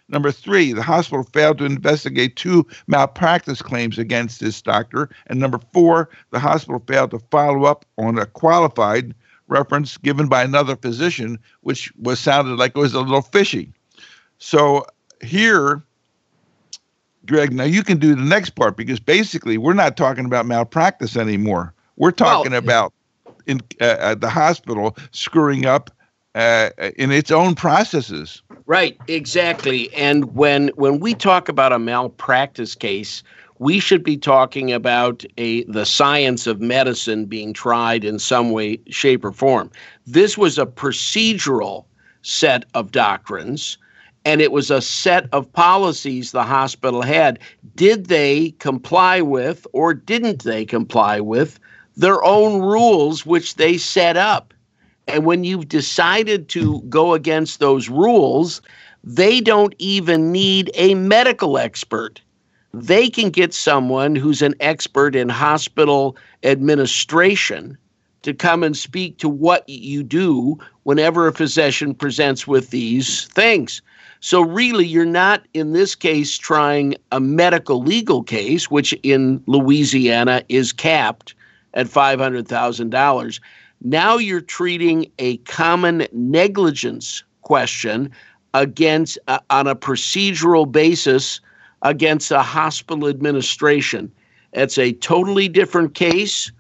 [0.09, 5.11] Number three, the hospital failed to investigate two malpractice claims against this doctor.
[5.27, 9.15] And number four, the hospital failed to follow up on a qualified
[9.49, 13.73] reference given by another physician, which was sounded like it was a little fishy.
[14.39, 14.87] So
[15.23, 15.83] here,
[17.27, 21.17] Greg, now you can do the next part because basically we're not talking about malpractice
[21.17, 21.75] anymore.
[21.97, 22.93] We're talking well, about
[23.47, 25.91] in uh, uh, the hospital screwing up
[26.35, 28.43] uh, in its own processes.
[28.67, 29.93] Right, exactly.
[29.95, 33.23] And when when we talk about a malpractice case,
[33.59, 38.81] we should be talking about a the science of medicine being tried in some way,
[38.89, 39.71] shape, or form.
[40.07, 41.85] This was a procedural
[42.23, 43.79] set of doctrines
[44.25, 47.39] and it was a set of policies the hospital had.
[47.77, 51.61] Did they comply with or didn't they comply with
[51.97, 54.53] their own rules, which they set up?
[55.07, 58.61] And when you've decided to go against those rules,
[59.05, 62.21] they don't even need a medical expert.
[62.75, 67.79] They can get someone who's an expert in hospital administration
[68.23, 73.81] to come and speak to what you do whenever a physician presents with these things.
[74.21, 80.43] So, really, you're not in this case trying a medical legal case, which in Louisiana
[80.49, 81.35] is capped
[81.75, 83.41] at $500,000.
[83.83, 88.11] Now you're treating a common negligence question
[88.55, 91.41] against uh, on a procedural basis
[91.83, 94.11] against a hospital administration.
[94.53, 96.51] It's a totally different case.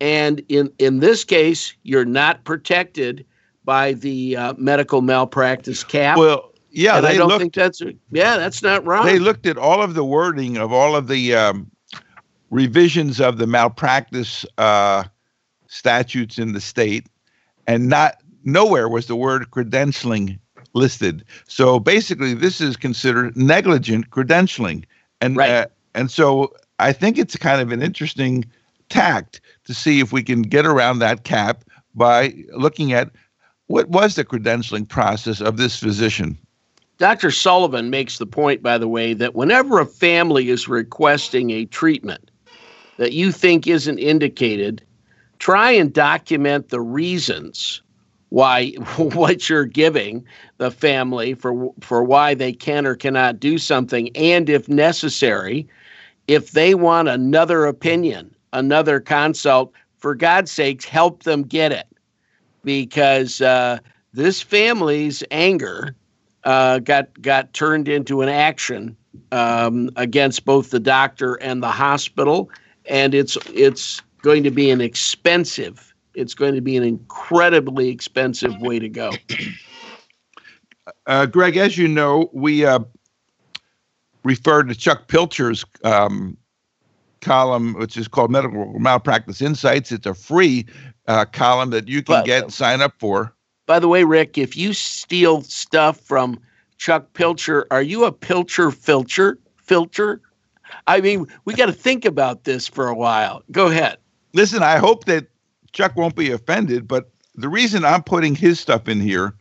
[0.00, 3.24] And in, in this case, you're not protected
[3.64, 6.18] by the uh, medical malpractice cap.
[6.18, 9.06] Well, yeah, and I don't looked, think that's yeah, that's not wrong.
[9.06, 11.70] They looked at all of the wording of all of the um,
[12.50, 15.04] revisions of the malpractice uh,
[15.76, 17.06] statutes in the state,
[17.66, 20.38] and not nowhere was the word credentialing
[20.72, 21.24] listed.
[21.46, 24.84] So basically, this is considered negligent credentialing,
[25.20, 25.50] and right.
[25.50, 28.44] uh, and so I think it's kind of an interesting
[28.88, 31.64] tact to see if we can get around that cap
[31.94, 33.10] by looking at
[33.66, 36.38] what was the credentialing process of this physician.
[36.98, 37.30] Dr.
[37.30, 42.30] Sullivan makes the point, by the way, that whenever a family is requesting a treatment
[42.96, 44.82] that you think isn't indicated,
[45.38, 47.82] try and document the reasons
[48.30, 50.24] why what you're giving
[50.58, 54.14] the family for for why they can or cannot do something.
[54.16, 55.66] And if necessary
[56.28, 61.86] if they want another opinion another consult for god's sakes help them get it.
[62.64, 63.78] Because uh,
[64.12, 65.94] this family's anger
[66.44, 68.96] uh, got got turned into an action
[69.32, 72.50] um, against both the doctor and the hospital,
[72.86, 75.94] and it's it's going to be an expensive.
[76.14, 79.12] It's going to be an incredibly expensive way to go.
[81.06, 82.80] Uh, Greg, as you know, we uh,
[84.24, 86.36] refer to Chuck Pilcher's um,
[87.20, 89.92] column, which is called Medical Malpractice Insights.
[89.92, 90.66] It's a free
[91.06, 93.32] uh, column that you can but, get sign up for.
[93.66, 96.40] By the way, Rick, if you steal stuff from
[96.78, 99.38] Chuck Pilcher, are you a Pilcher filter?
[99.56, 100.20] Filter?
[100.88, 103.44] I mean, we got to think about this for a while.
[103.52, 103.98] Go ahead.
[104.36, 105.28] Listen, I hope that
[105.72, 109.34] Chuck won't be offended, but the reason I'm putting his stuff in here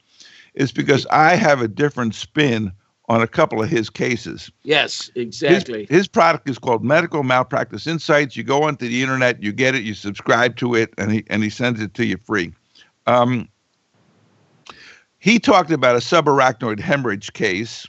[0.53, 2.71] is because I have a different spin
[3.09, 4.49] on a couple of his cases.
[4.63, 5.81] Yes, exactly.
[5.81, 8.37] His, his, product is called Medical Malpractice Insights.
[8.37, 11.43] You go onto the internet, you get it, you subscribe to it, and he and
[11.43, 12.53] he sends it to you free.
[13.05, 13.49] Um,
[15.19, 17.85] he talked about a subarachnoid hemorrhage case.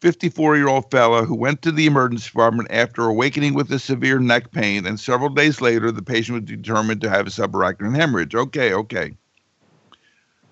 [0.00, 4.18] 54 year old fellow who went to the emergency department after awakening with a severe
[4.18, 8.34] neck pain, and several days later, the patient was determined to have a subarachnoid hemorrhage.
[8.34, 9.12] Okay, okay.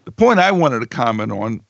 [0.05, 1.61] The point I wanted to comment on,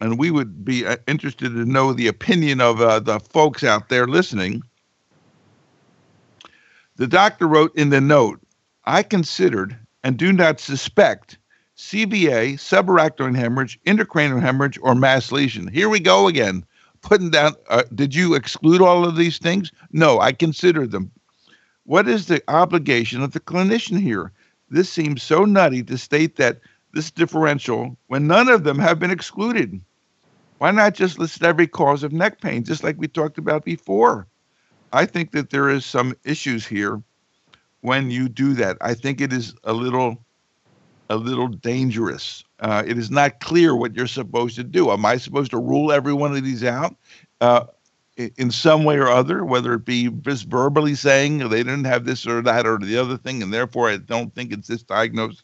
[0.00, 3.88] and we would be uh, interested to know the opinion of uh, the folks out
[3.88, 4.62] there listening.
[6.96, 8.40] The doctor wrote in the note,
[8.84, 11.38] I considered and do not suspect
[11.76, 15.66] CVA, subarachnoid hemorrhage, intracranial hemorrhage, or mass lesion.
[15.66, 16.64] Here we go again.
[17.04, 19.70] Putting down, uh, did you exclude all of these things?
[19.92, 21.10] No, I considered them.
[21.84, 24.32] What is the obligation of the clinician here?
[24.70, 26.60] This seems so nutty to state that
[26.94, 29.78] this differential when none of them have been excluded.
[30.58, 34.26] Why not just list every cause of neck pain, just like we talked about before?
[34.94, 37.02] I think that there is some issues here
[37.82, 38.78] when you do that.
[38.80, 40.24] I think it is a little
[41.10, 42.44] a little dangerous.
[42.60, 44.90] Uh, it is not clear what you're supposed to do.
[44.90, 46.96] Am I supposed to rule every one of these out?
[47.40, 47.64] Uh,
[48.16, 52.26] in some way or other, whether it be just verbally saying they didn't have this
[52.26, 55.42] or that or the other thing, and therefore I don't think it's this diagnosis?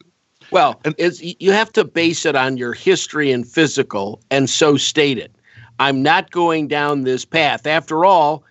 [0.51, 4.77] Well, and, it's, you have to base it on your history and physical, and so
[4.77, 5.35] state it.
[5.79, 7.67] I'm not going down this path.
[7.67, 8.43] After all,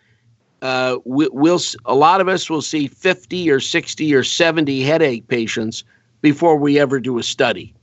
[0.62, 5.28] uh, we, will a lot of us will see 50 or 60 or 70 headache
[5.28, 5.84] patients
[6.20, 7.74] before we ever do a study,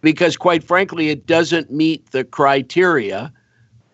[0.00, 3.32] because quite frankly, it doesn't meet the criteria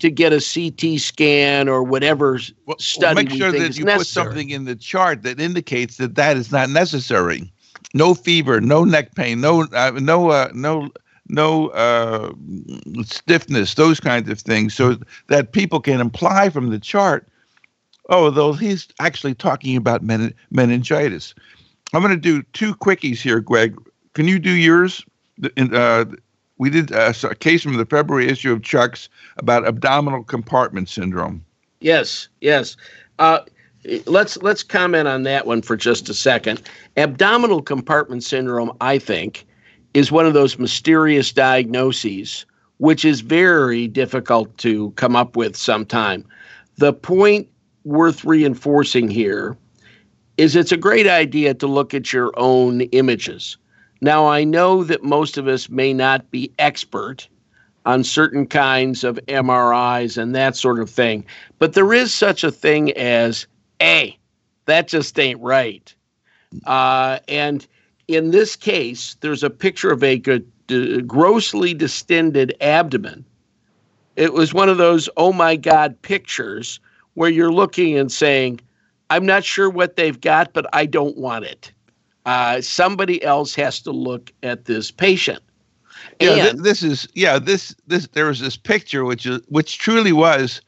[0.00, 3.14] to get a CT scan or whatever well, study.
[3.14, 3.98] Well, make sure that you necessary.
[3.98, 7.52] put something in the chart that indicates that that is not necessary.
[7.94, 10.90] No fever, no neck pain, no uh, no uh, no
[11.28, 12.32] no uh,
[13.04, 14.96] stiffness, those kinds of things, so
[15.28, 17.28] that people can imply from the chart.
[18.08, 21.34] Oh, though he's actually talking about men- meningitis.
[21.92, 23.76] I'm going to do two quickies here, Greg.
[24.14, 25.04] Can you do yours?
[25.56, 26.04] Uh,
[26.58, 31.44] we did a, a case from the February issue of Chuck's about abdominal compartment syndrome.
[31.80, 32.76] Yes, yes.
[33.18, 33.40] Uh,
[34.06, 36.62] let's let's comment on that one for just a second.
[36.96, 39.46] Abdominal compartment syndrome, I think,
[39.94, 42.44] is one of those mysterious diagnoses
[42.80, 46.24] which is very difficult to come up with sometime.
[46.78, 47.46] The point
[47.84, 49.54] worth reinforcing here
[50.40, 53.58] is it's a great idea to look at your own images.
[54.00, 57.28] Now, I know that most of us may not be expert
[57.84, 61.26] on certain kinds of MRIs and that sort of thing,
[61.58, 63.46] but there is such a thing as,
[63.82, 64.18] a,
[64.64, 65.94] that just ain't right.
[66.64, 67.66] Uh, and
[68.08, 70.50] in this case, there's a picture of a good,
[71.06, 73.26] grossly distended abdomen.
[74.16, 76.80] It was one of those, oh my God, pictures
[77.12, 78.60] where you're looking and saying,
[79.10, 81.72] I'm not sure what they've got, but I don't want it
[82.26, 85.42] uh, somebody else has to look at this patient.
[86.20, 87.38] Yeah, th- this is yeah.
[87.38, 90.60] This this there was this picture which is which truly was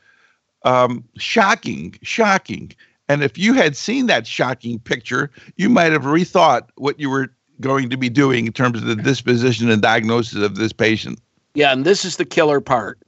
[0.65, 2.73] um, shocking, shocking.
[3.09, 7.29] And if you had seen that shocking picture, you might have rethought what you were
[7.61, 11.21] going to be doing in terms of the disposition and diagnosis of this patient.
[11.55, 12.99] Yeah, and this is the killer part.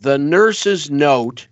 [0.00, 1.48] The nurse's note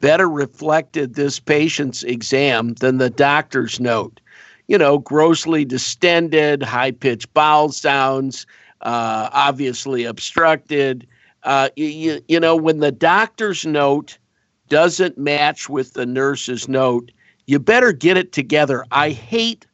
[0.00, 4.20] better reflected this patient's exam than the doctor's note
[4.68, 8.46] you know, grossly distended, high pitched bowel sounds,
[8.82, 11.06] uh, obviously obstructed.
[11.42, 14.18] Uh, you, you know, when the doctor's note
[14.68, 17.10] doesn't match with the nurse's note,
[17.46, 18.84] you better get it together.
[18.92, 19.66] I hate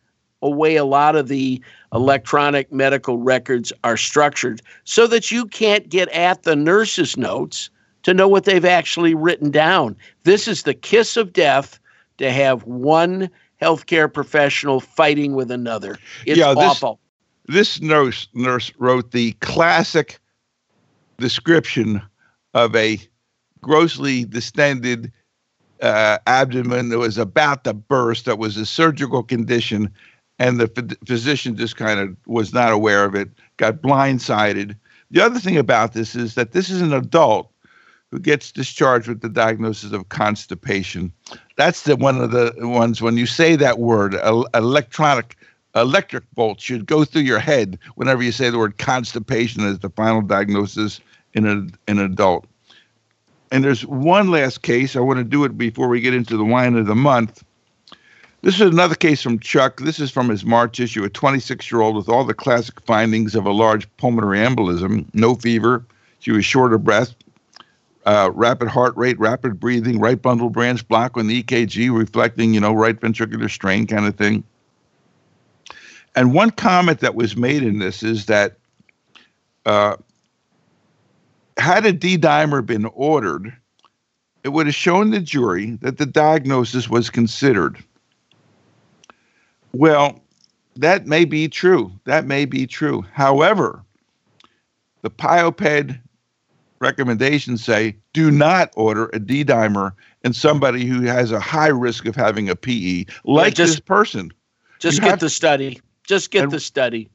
[0.43, 1.61] a way a lot of the
[1.93, 7.69] electronic medical records are structured so that you can't get at the nurse's notes
[8.05, 9.97] to know what they've actually written down.
[10.23, 11.79] This is the kiss of death
[12.19, 13.29] to have one
[13.61, 15.99] healthcare professional fighting with another.
[16.27, 17.01] It's yeah, this, awful.
[17.47, 20.19] This nurse nurse wrote the classic
[21.19, 22.01] description
[22.53, 22.99] of a
[23.61, 25.13] grossly distended
[25.81, 28.27] uh, abdomen that was about to burst.
[28.27, 29.91] That was a surgical condition,
[30.39, 33.31] and the f- physician just kind of was not aware of it.
[33.57, 34.77] Got blindsided.
[35.11, 37.51] The other thing about this is that this is an adult
[38.15, 41.13] who gets discharged with the diagnosis of constipation.
[41.57, 44.15] That's the one of the ones when you say that word,
[44.55, 45.37] electronic
[45.75, 49.91] electric bolt should go through your head whenever you say the word constipation as the
[49.91, 51.01] final diagnosis
[51.33, 52.47] in, a, in an adult.
[53.51, 54.95] And there's one last case.
[54.95, 57.43] I want to do it before we get into the wine of the month.
[58.43, 59.81] This is another case from Chuck.
[59.81, 63.35] This is from his March issue, a 26 year old with all the classic findings
[63.35, 65.85] of a large pulmonary embolism, no fever.
[66.21, 67.13] She was short of breath,
[68.07, 72.61] uh, rapid heart rate, rapid breathing, right bundle branch block on the EKG, reflecting, you
[72.61, 74.45] know, right ventricular strain kind of thing.
[76.17, 78.57] And one comment that was made in this is that
[79.67, 79.97] uh,
[81.57, 83.53] had a D dimer been ordered,
[84.45, 87.83] it would have shown the jury that the diagnosis was considered.
[89.73, 90.21] Well,
[90.77, 91.91] that may be true.
[92.05, 93.05] That may be true.
[93.13, 93.83] However,
[95.03, 95.99] the PIOPED
[96.85, 102.07] recommendations say do not order a D dimer in somebody who has a high risk
[102.07, 104.33] of having a PE, like yeah, just, this person.
[104.79, 105.81] Just you get the study.
[106.05, 107.09] Just get the study.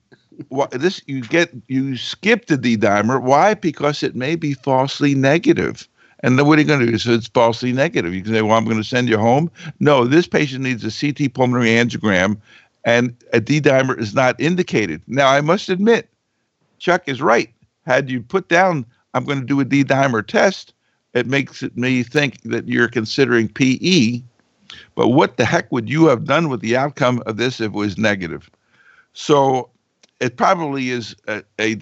[0.50, 3.22] What this you get you skip the D dimer.
[3.22, 3.54] Why?
[3.54, 5.88] Because it may be falsely negative.
[6.22, 6.98] And then what are you going to do?
[6.98, 8.14] So it's falsely negative.
[8.14, 9.50] You can say, well, I'm going to send you home.
[9.80, 12.38] No, this patient needs a CT pulmonary angiogram,
[12.84, 15.02] and a D dimer is not indicated.
[15.08, 16.10] Now, I must admit,
[16.78, 17.50] Chuck is right.
[17.86, 20.74] Had you put down I'm going to do a D dimer test,
[21.14, 24.22] it makes me think that you're considering PE.
[24.96, 27.74] But what the heck would you have done with the outcome of this if it
[27.74, 28.50] was negative?
[29.14, 29.70] So
[30.20, 31.78] it probably is a, a,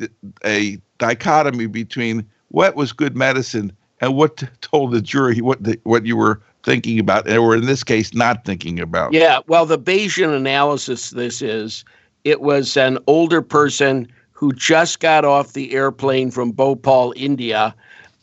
[0.46, 6.06] a dichotomy between what was good medicine and what told the jury what the, what
[6.06, 9.14] you were thinking about, or in this case, not thinking about.
[9.14, 11.84] Yeah, well, the Bayesian analysis this is
[12.24, 14.08] it was an older person
[14.38, 17.74] who just got off the airplane from Bhopal, India,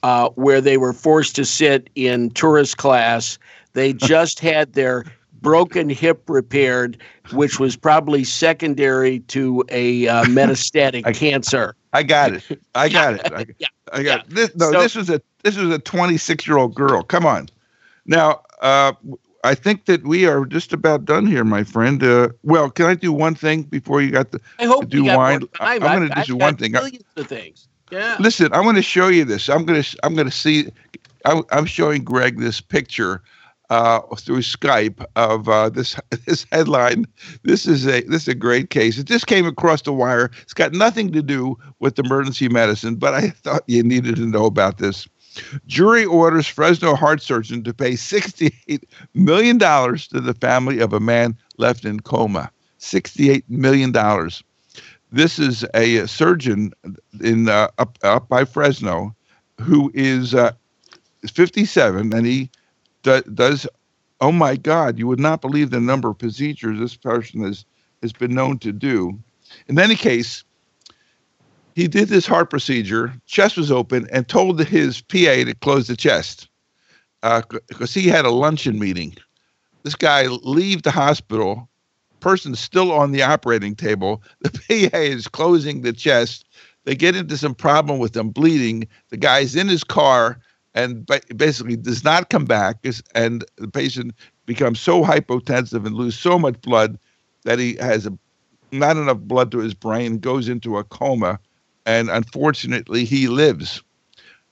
[0.04, 3.36] uh, where they were forced to sit in tourist class.
[3.72, 5.04] They just had their
[5.40, 6.98] broken hip repaired,
[7.32, 11.74] which was probably secondary to a uh, metastatic I, cancer.
[11.92, 12.60] I got it.
[12.76, 13.32] I got it.
[13.32, 13.66] I, yeah.
[13.92, 14.14] I got yeah.
[14.18, 14.30] it.
[14.30, 17.02] This, no, so, this was a this was a 26 year old girl.
[17.02, 17.48] Come on.
[18.06, 18.92] Now, uh,
[19.44, 22.02] I think that we are just about done here, my friend.
[22.02, 25.42] Uh, well, can I do one thing before you got the I hope do wine?
[25.60, 26.72] I'm going to do one thing.
[26.72, 27.68] Millions of things.
[27.90, 28.16] Yeah.
[28.18, 29.48] Listen, I want to show you this.
[29.50, 30.70] I'm going to I'm going to see.
[31.26, 33.22] I, I'm showing Greg this picture
[33.70, 37.06] uh, through Skype of uh, this this headline.
[37.42, 38.98] This is a this is a great case.
[38.98, 40.30] It just came across the wire.
[40.42, 44.46] It's got nothing to do with emergency medicine, but I thought you needed to know
[44.46, 45.06] about this.
[45.66, 51.36] Jury orders Fresno heart surgeon to pay $68 million to the family of a man
[51.58, 52.50] left in coma.
[52.80, 53.92] $68 million.
[55.12, 56.72] This is a surgeon
[57.20, 59.14] in uh, up, up by Fresno
[59.60, 60.52] who is uh,
[61.26, 62.50] 57 and he
[63.02, 63.66] do, does
[64.20, 67.64] oh my god you would not believe the number of procedures this person has
[68.02, 69.18] has been known to do
[69.68, 70.44] in any case
[71.74, 75.96] he did this heart procedure chest was open and told his pa to close the
[75.96, 76.48] chest
[77.20, 79.14] because uh, he had a luncheon meeting.
[79.82, 81.68] This guy leave the hospital
[82.20, 86.46] person's still on the operating table the pa is closing the chest
[86.84, 90.40] they get into some problem with them bleeding the guy's in his car
[90.74, 94.12] and basically does not come back, and the patient
[94.44, 96.98] becomes so hypotensive and lose so much blood
[97.44, 98.18] that he has a,
[98.72, 101.38] not enough blood to his brain, goes into a coma,
[101.86, 103.82] and unfortunately he lives.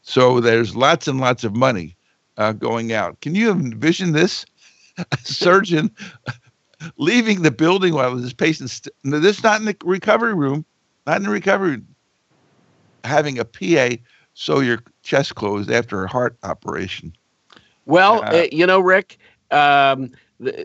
[0.02, 1.96] So there's lots and lots of money
[2.36, 3.20] uh, going out.
[3.20, 4.44] Can you envision this?
[5.12, 5.90] A surgeon
[6.96, 10.64] leaving the building while his patient's st- no, this not in the recovery room,
[11.06, 11.86] not in the recovery, room.
[13.04, 13.96] having a PA
[14.34, 17.12] sew your chest closed after a heart operation.
[17.86, 19.18] Well, uh, uh, you know, Rick,
[19.50, 20.10] um,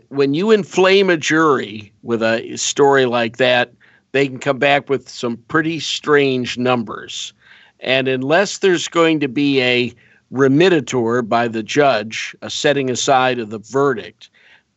[0.08, 3.72] when you inflame a jury with a story like that,
[4.18, 7.32] they can come back with some pretty strange numbers.
[7.78, 9.94] And unless there's going to be a
[10.32, 14.28] remittitur by the judge, a setting aside of the verdict,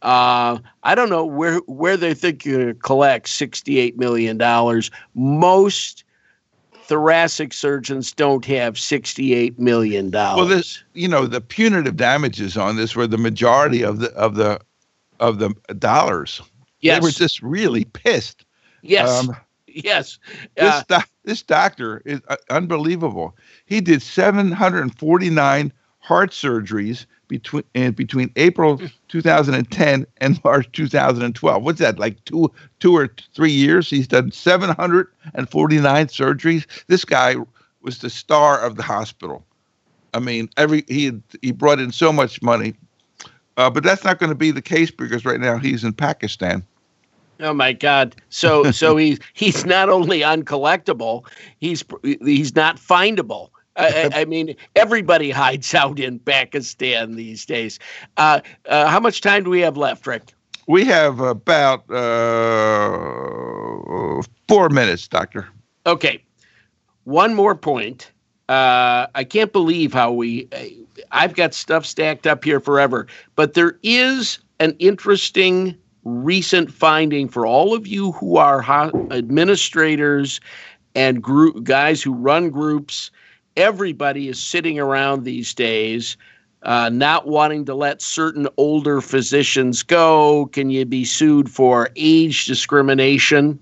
[0.04, 4.38] uh, I don't know where where they think you're going to collect $68 million.
[5.16, 6.04] Most
[6.84, 10.12] thoracic surgeons don't have $68 million.
[10.12, 14.36] Well, this, you know, the punitive damages on this were the majority of the, of
[14.36, 14.62] the,
[15.20, 16.44] of the dollars.
[16.82, 17.00] Yes.
[17.00, 18.46] They were just really pissed.
[18.82, 19.10] Yes.
[19.10, 19.36] Um,
[19.68, 20.20] yes.
[20.58, 23.36] Uh, this, this doctor is uh, unbelievable.
[23.66, 31.64] He did 749 heart surgeries between in between April 2010 and March 2012.
[31.64, 31.98] What's that?
[31.98, 33.90] Like two two or three years?
[33.90, 36.66] He's done 749 surgeries.
[36.88, 37.36] This guy
[37.82, 39.46] was the star of the hospital.
[40.14, 42.76] I mean, every he had, he brought in so much money,
[43.56, 46.66] uh, but that's not going to be the case because right now he's in Pakistan.
[47.42, 48.16] Oh my God!
[48.30, 51.26] So so he's he's not only uncollectible,
[51.60, 53.50] he's he's not findable.
[53.78, 57.80] I, I, mean, everybody hides out in Pakistan these days.
[58.18, 60.34] Uh, uh, how much time do we have left, Rick?
[60.68, 62.02] We have about uh,
[64.48, 65.48] four minutes, Doctor.
[65.86, 66.22] Okay.
[67.06, 68.12] One more point.
[68.50, 70.50] Uh, I can't believe how we.
[71.12, 77.46] I've got stuff stacked up here forever, but there is an interesting recent finding for
[77.46, 78.62] all of you who are
[79.12, 80.40] administrators
[80.96, 83.12] and group guys who run groups
[83.56, 86.18] everybody is sitting around these days
[86.64, 90.48] uh, not wanting to let certain older physicians go.
[90.48, 93.60] Can you be sued for age discrimination?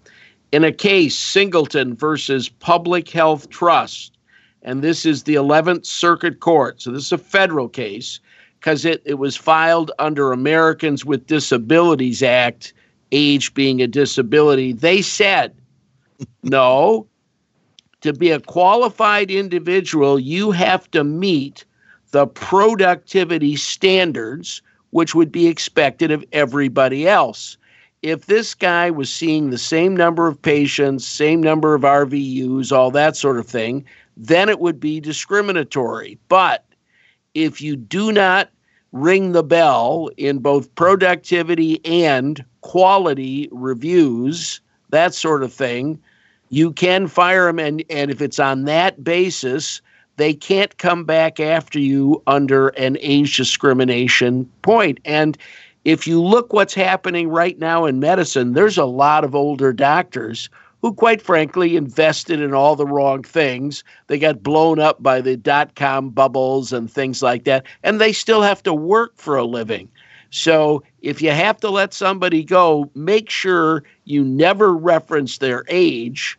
[0.52, 4.18] In a case, Singleton versus Public Health Trust,
[4.64, 6.82] and this is the 11th Circuit Court.
[6.82, 8.20] So this is a federal case
[8.60, 12.74] because it, it was filed under Americans with Disabilities Act,
[13.12, 14.74] age being a disability.
[14.74, 15.56] They said,
[16.44, 17.08] no,
[18.02, 21.66] to be a qualified individual, you have to meet
[22.12, 24.62] the productivity standards
[24.92, 27.58] which would be expected of everybody else.
[28.02, 32.90] If this guy was seeing the same number of patients, same number of RVUs, all
[32.92, 33.86] that sort of thing,
[34.18, 36.18] then it would be discriminatory.
[36.28, 36.66] But
[37.34, 38.50] if you do not
[38.92, 46.00] ring the bell in both productivity and quality reviews, that sort of thing,
[46.50, 47.60] you can fire them.
[47.60, 49.82] and, and if it's on that basis
[50.20, 55.00] they can't come back after you under an age discrimination point.
[55.06, 55.38] And
[55.86, 60.50] if you look what's happening right now in medicine, there's a lot of older doctors
[60.82, 63.84] who, quite frankly, invested in all the wrong things.
[64.08, 68.14] They got blown up by the dot com bubbles and things like that, and they
[68.14, 69.90] still have to work for a living.
[70.32, 76.38] So if you have to let somebody go, make sure you never reference their age.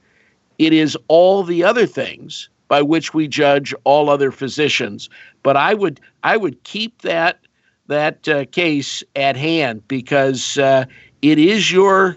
[0.58, 5.10] It is all the other things by which we judge all other physicians.
[5.42, 7.40] But I would I would keep that
[7.88, 10.84] that uh, case at hand because uh,
[11.22, 12.16] it is your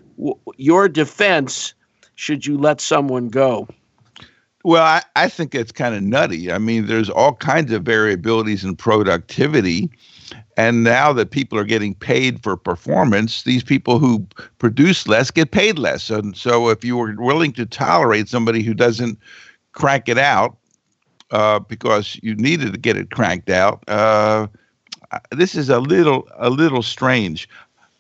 [0.58, 1.74] your defense
[2.24, 3.68] should you let someone go.
[4.64, 6.54] Well, I, I think it's kind of nutty.
[6.54, 9.90] I mean, there's all kinds of variabilities in productivity.
[10.56, 14.26] And now that people are getting paid for performance, these people who
[14.58, 16.10] produce less get paid less.
[16.10, 19.20] And so if you were willing to tolerate somebody who doesn't
[19.74, 20.56] crank it out
[21.32, 24.48] uh, because you needed to get it cranked out, uh,
[25.32, 27.50] this is a little a little strange.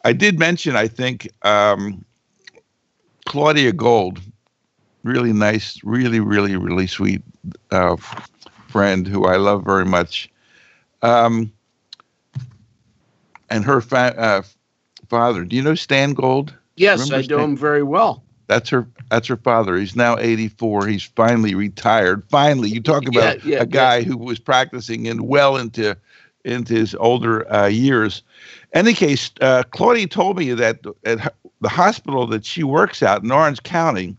[0.05, 2.05] I did mention, I think, um,
[3.33, 4.21] Claudia Gold,
[5.01, 7.23] really nice, really, really, really sweet
[7.71, 7.95] uh,
[8.67, 10.29] friend who I love very much.
[11.01, 11.51] Um,
[13.49, 14.43] and her fa- uh,
[15.09, 15.45] father.
[15.45, 16.53] Do you know Stan Gold?
[16.75, 17.37] Yes, Remember I Stan?
[17.39, 18.23] know him very well.
[18.45, 18.87] That's her.
[19.09, 19.77] That's her father.
[19.77, 20.85] He's now 84.
[20.85, 22.29] He's finally retired.
[22.29, 24.03] Finally, you talk about yeah, yeah, a guy yeah.
[24.03, 25.97] who was practicing in well into
[26.45, 28.21] into his older uh, years.
[28.73, 31.33] In any case, uh, Claudia told me that at
[31.63, 34.15] the hospital that she works at in Orange County,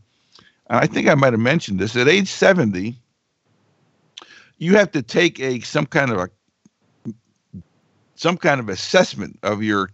[0.69, 2.99] and I think I might have mentioned this, at age 70,
[4.59, 6.31] you have to take a some kind of a
[8.16, 9.91] some kind of assessment of your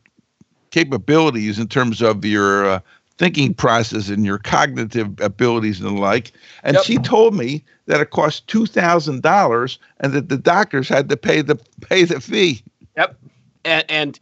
[0.70, 2.80] capabilities in terms of your uh,
[3.18, 6.30] thinking process and your cognitive abilities and the like.
[6.62, 6.84] And yep.
[6.84, 11.16] she told me that it cost two thousand dollars and that the doctors had to
[11.16, 12.62] pay the pay the fee.
[12.96, 13.16] Yep.
[13.64, 14.20] And, and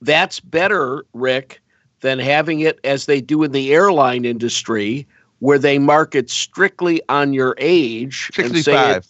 [0.00, 1.60] that's better, Rick,
[2.04, 5.06] than having it as they do in the airline industry,
[5.38, 8.30] where they market strictly on your age.
[8.34, 9.06] 65.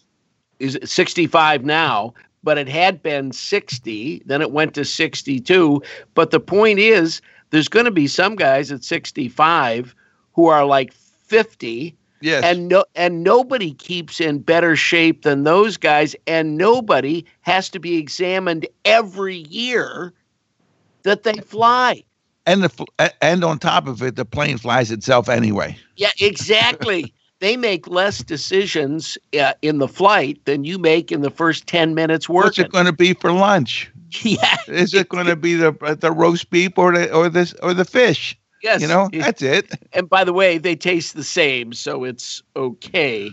[0.60, 2.14] Is 65 now,
[2.44, 4.22] but it had been 60.
[4.24, 5.82] Then it went to 62.
[6.14, 9.92] But the point is, there's going to be some guys at 65
[10.32, 12.42] who are like 50 Yes.
[12.42, 17.78] And no and nobody keeps in better shape than those guys and nobody has to
[17.78, 20.14] be examined every year
[21.02, 22.02] that they fly.
[22.46, 22.86] And the
[23.20, 25.76] and on top of it the plane flies itself anyway.
[25.96, 27.14] Yeah, exactly.
[27.40, 31.94] they make less decisions uh, in the flight than you make in the first 10
[31.94, 32.46] minutes working.
[32.46, 33.90] What's it going to be for lunch?
[34.22, 34.56] Yeah.
[34.68, 37.84] Is it going to be the the roast beef or the or this or the
[37.84, 38.38] fish?
[38.62, 38.80] Yes.
[38.80, 39.72] You know, that's it.
[39.92, 43.32] And by the way, they taste the same, so it's okay.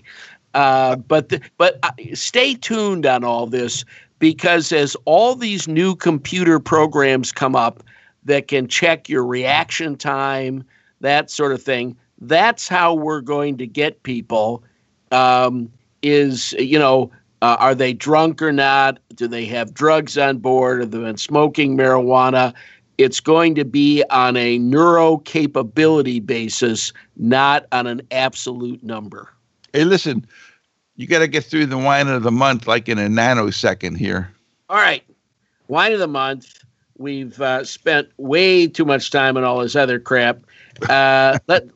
[0.56, 3.86] Uh, but the, but uh, stay tuned on all this
[4.18, 7.84] because as all these new computer programs come up
[8.26, 10.64] that can check your reaction time,
[11.00, 14.64] that sort of thing, that's how we're going to get people.
[15.12, 15.72] Um,
[16.04, 17.12] is you know
[17.42, 19.00] uh, are they drunk or not?
[19.16, 20.82] Do they have drugs on board?
[20.82, 22.54] Have they been smoking marijuana?
[22.98, 29.30] It's going to be on a neuro capability basis, not on an absolute number.
[29.74, 30.26] Hey, listen,
[30.98, 34.32] you got to get through the wine of the month like in a nanosecond here.
[34.70, 35.04] All right.
[35.68, 36.64] Wine of the month.
[37.02, 40.40] We've uh, spent way too much time on all this other crap.
[40.90, 41.68] Uh, let,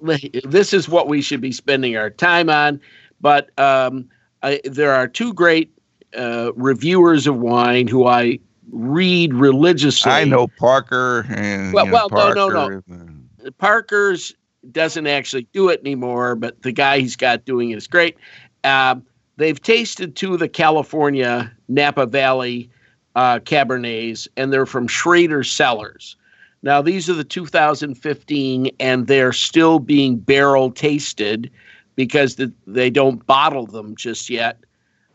[0.43, 2.79] this is what we should be spending our time on.
[3.21, 4.07] But um,
[4.43, 5.71] I, there are two great
[6.15, 8.39] uh, reviewers of wine who I
[8.71, 10.11] read religiously.
[10.11, 12.35] I know Parker and well, you know, well, Parker.
[12.35, 13.51] no, no, no.
[13.57, 14.33] Parker's
[14.71, 18.17] doesn't actually do it anymore, but the guy he's got doing it is great.
[18.63, 18.95] Uh,
[19.37, 22.69] they've tasted two of the California Napa Valley
[23.15, 26.15] uh, Cabernets, and they're from Schrader Cellars.
[26.63, 31.51] Now, these are the 2015, and they're still being barrel tasted
[31.95, 34.57] because the, they don't bottle them just yet.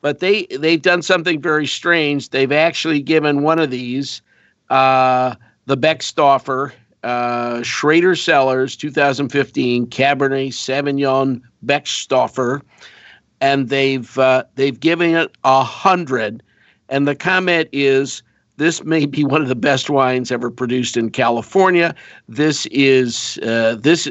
[0.01, 2.31] But they they've done something very strange.
[2.31, 4.22] They've actually given one of these,
[4.70, 5.35] uh,
[5.66, 6.72] the Beckstoffer
[7.02, 12.62] uh, Schrader Cellars 2015 Cabernet Sauvignon Beckstoffer,
[13.40, 16.43] and they've uh, they've given it a hundred.
[16.90, 18.22] And the comment is
[18.56, 21.94] this may be one of the best wines ever produced in California.
[22.28, 24.06] This is uh, this.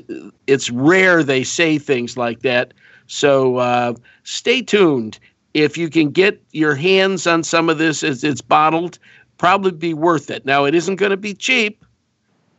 [0.48, 2.74] It's rare they say things like that.
[3.06, 3.94] So uh,
[4.24, 5.20] stay tuned.
[5.54, 8.98] If you can get your hands on some of this as it's bottled,
[9.38, 10.46] probably be worth it.
[10.46, 11.86] Now it isn't going to be cheap,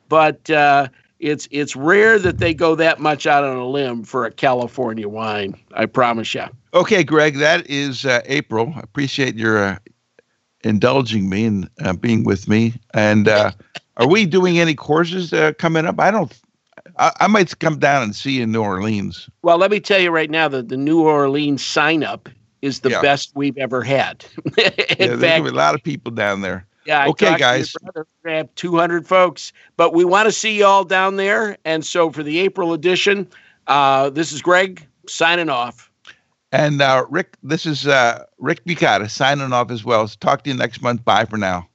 [0.09, 0.89] but uh,
[1.19, 5.09] it's it's rare that they go that much out on a limb for a California
[5.09, 5.55] wine.
[5.75, 6.45] I promise you.
[6.73, 8.73] Okay, Greg, that is uh, April.
[8.77, 9.79] Appreciate your uh,
[10.65, 12.75] indulging me and uh, being with me.
[12.95, 13.53] And uh,
[13.97, 16.01] are we doing any courses uh, coming up?
[16.01, 16.33] I don't.
[16.99, 19.29] I, I, might come down and see you in New Orleans.
[19.43, 22.29] Well, let me tell you right now that the New Orleans sign up
[22.63, 23.01] is the yeah.
[23.01, 24.25] best we've ever had.
[24.59, 26.67] yeah, fact, a lot of people down there.
[26.85, 27.05] Yeah.
[27.05, 27.75] I okay, guys.
[28.25, 31.57] We have 200 folks, but we want to see you all down there.
[31.65, 33.29] And so for the April edition,
[33.67, 35.90] uh, this is Greg signing off.
[36.53, 40.09] And uh, Rick, this is uh, Rick Bukata signing off as well.
[40.09, 41.05] Talk to you next month.
[41.05, 41.70] Bye for now.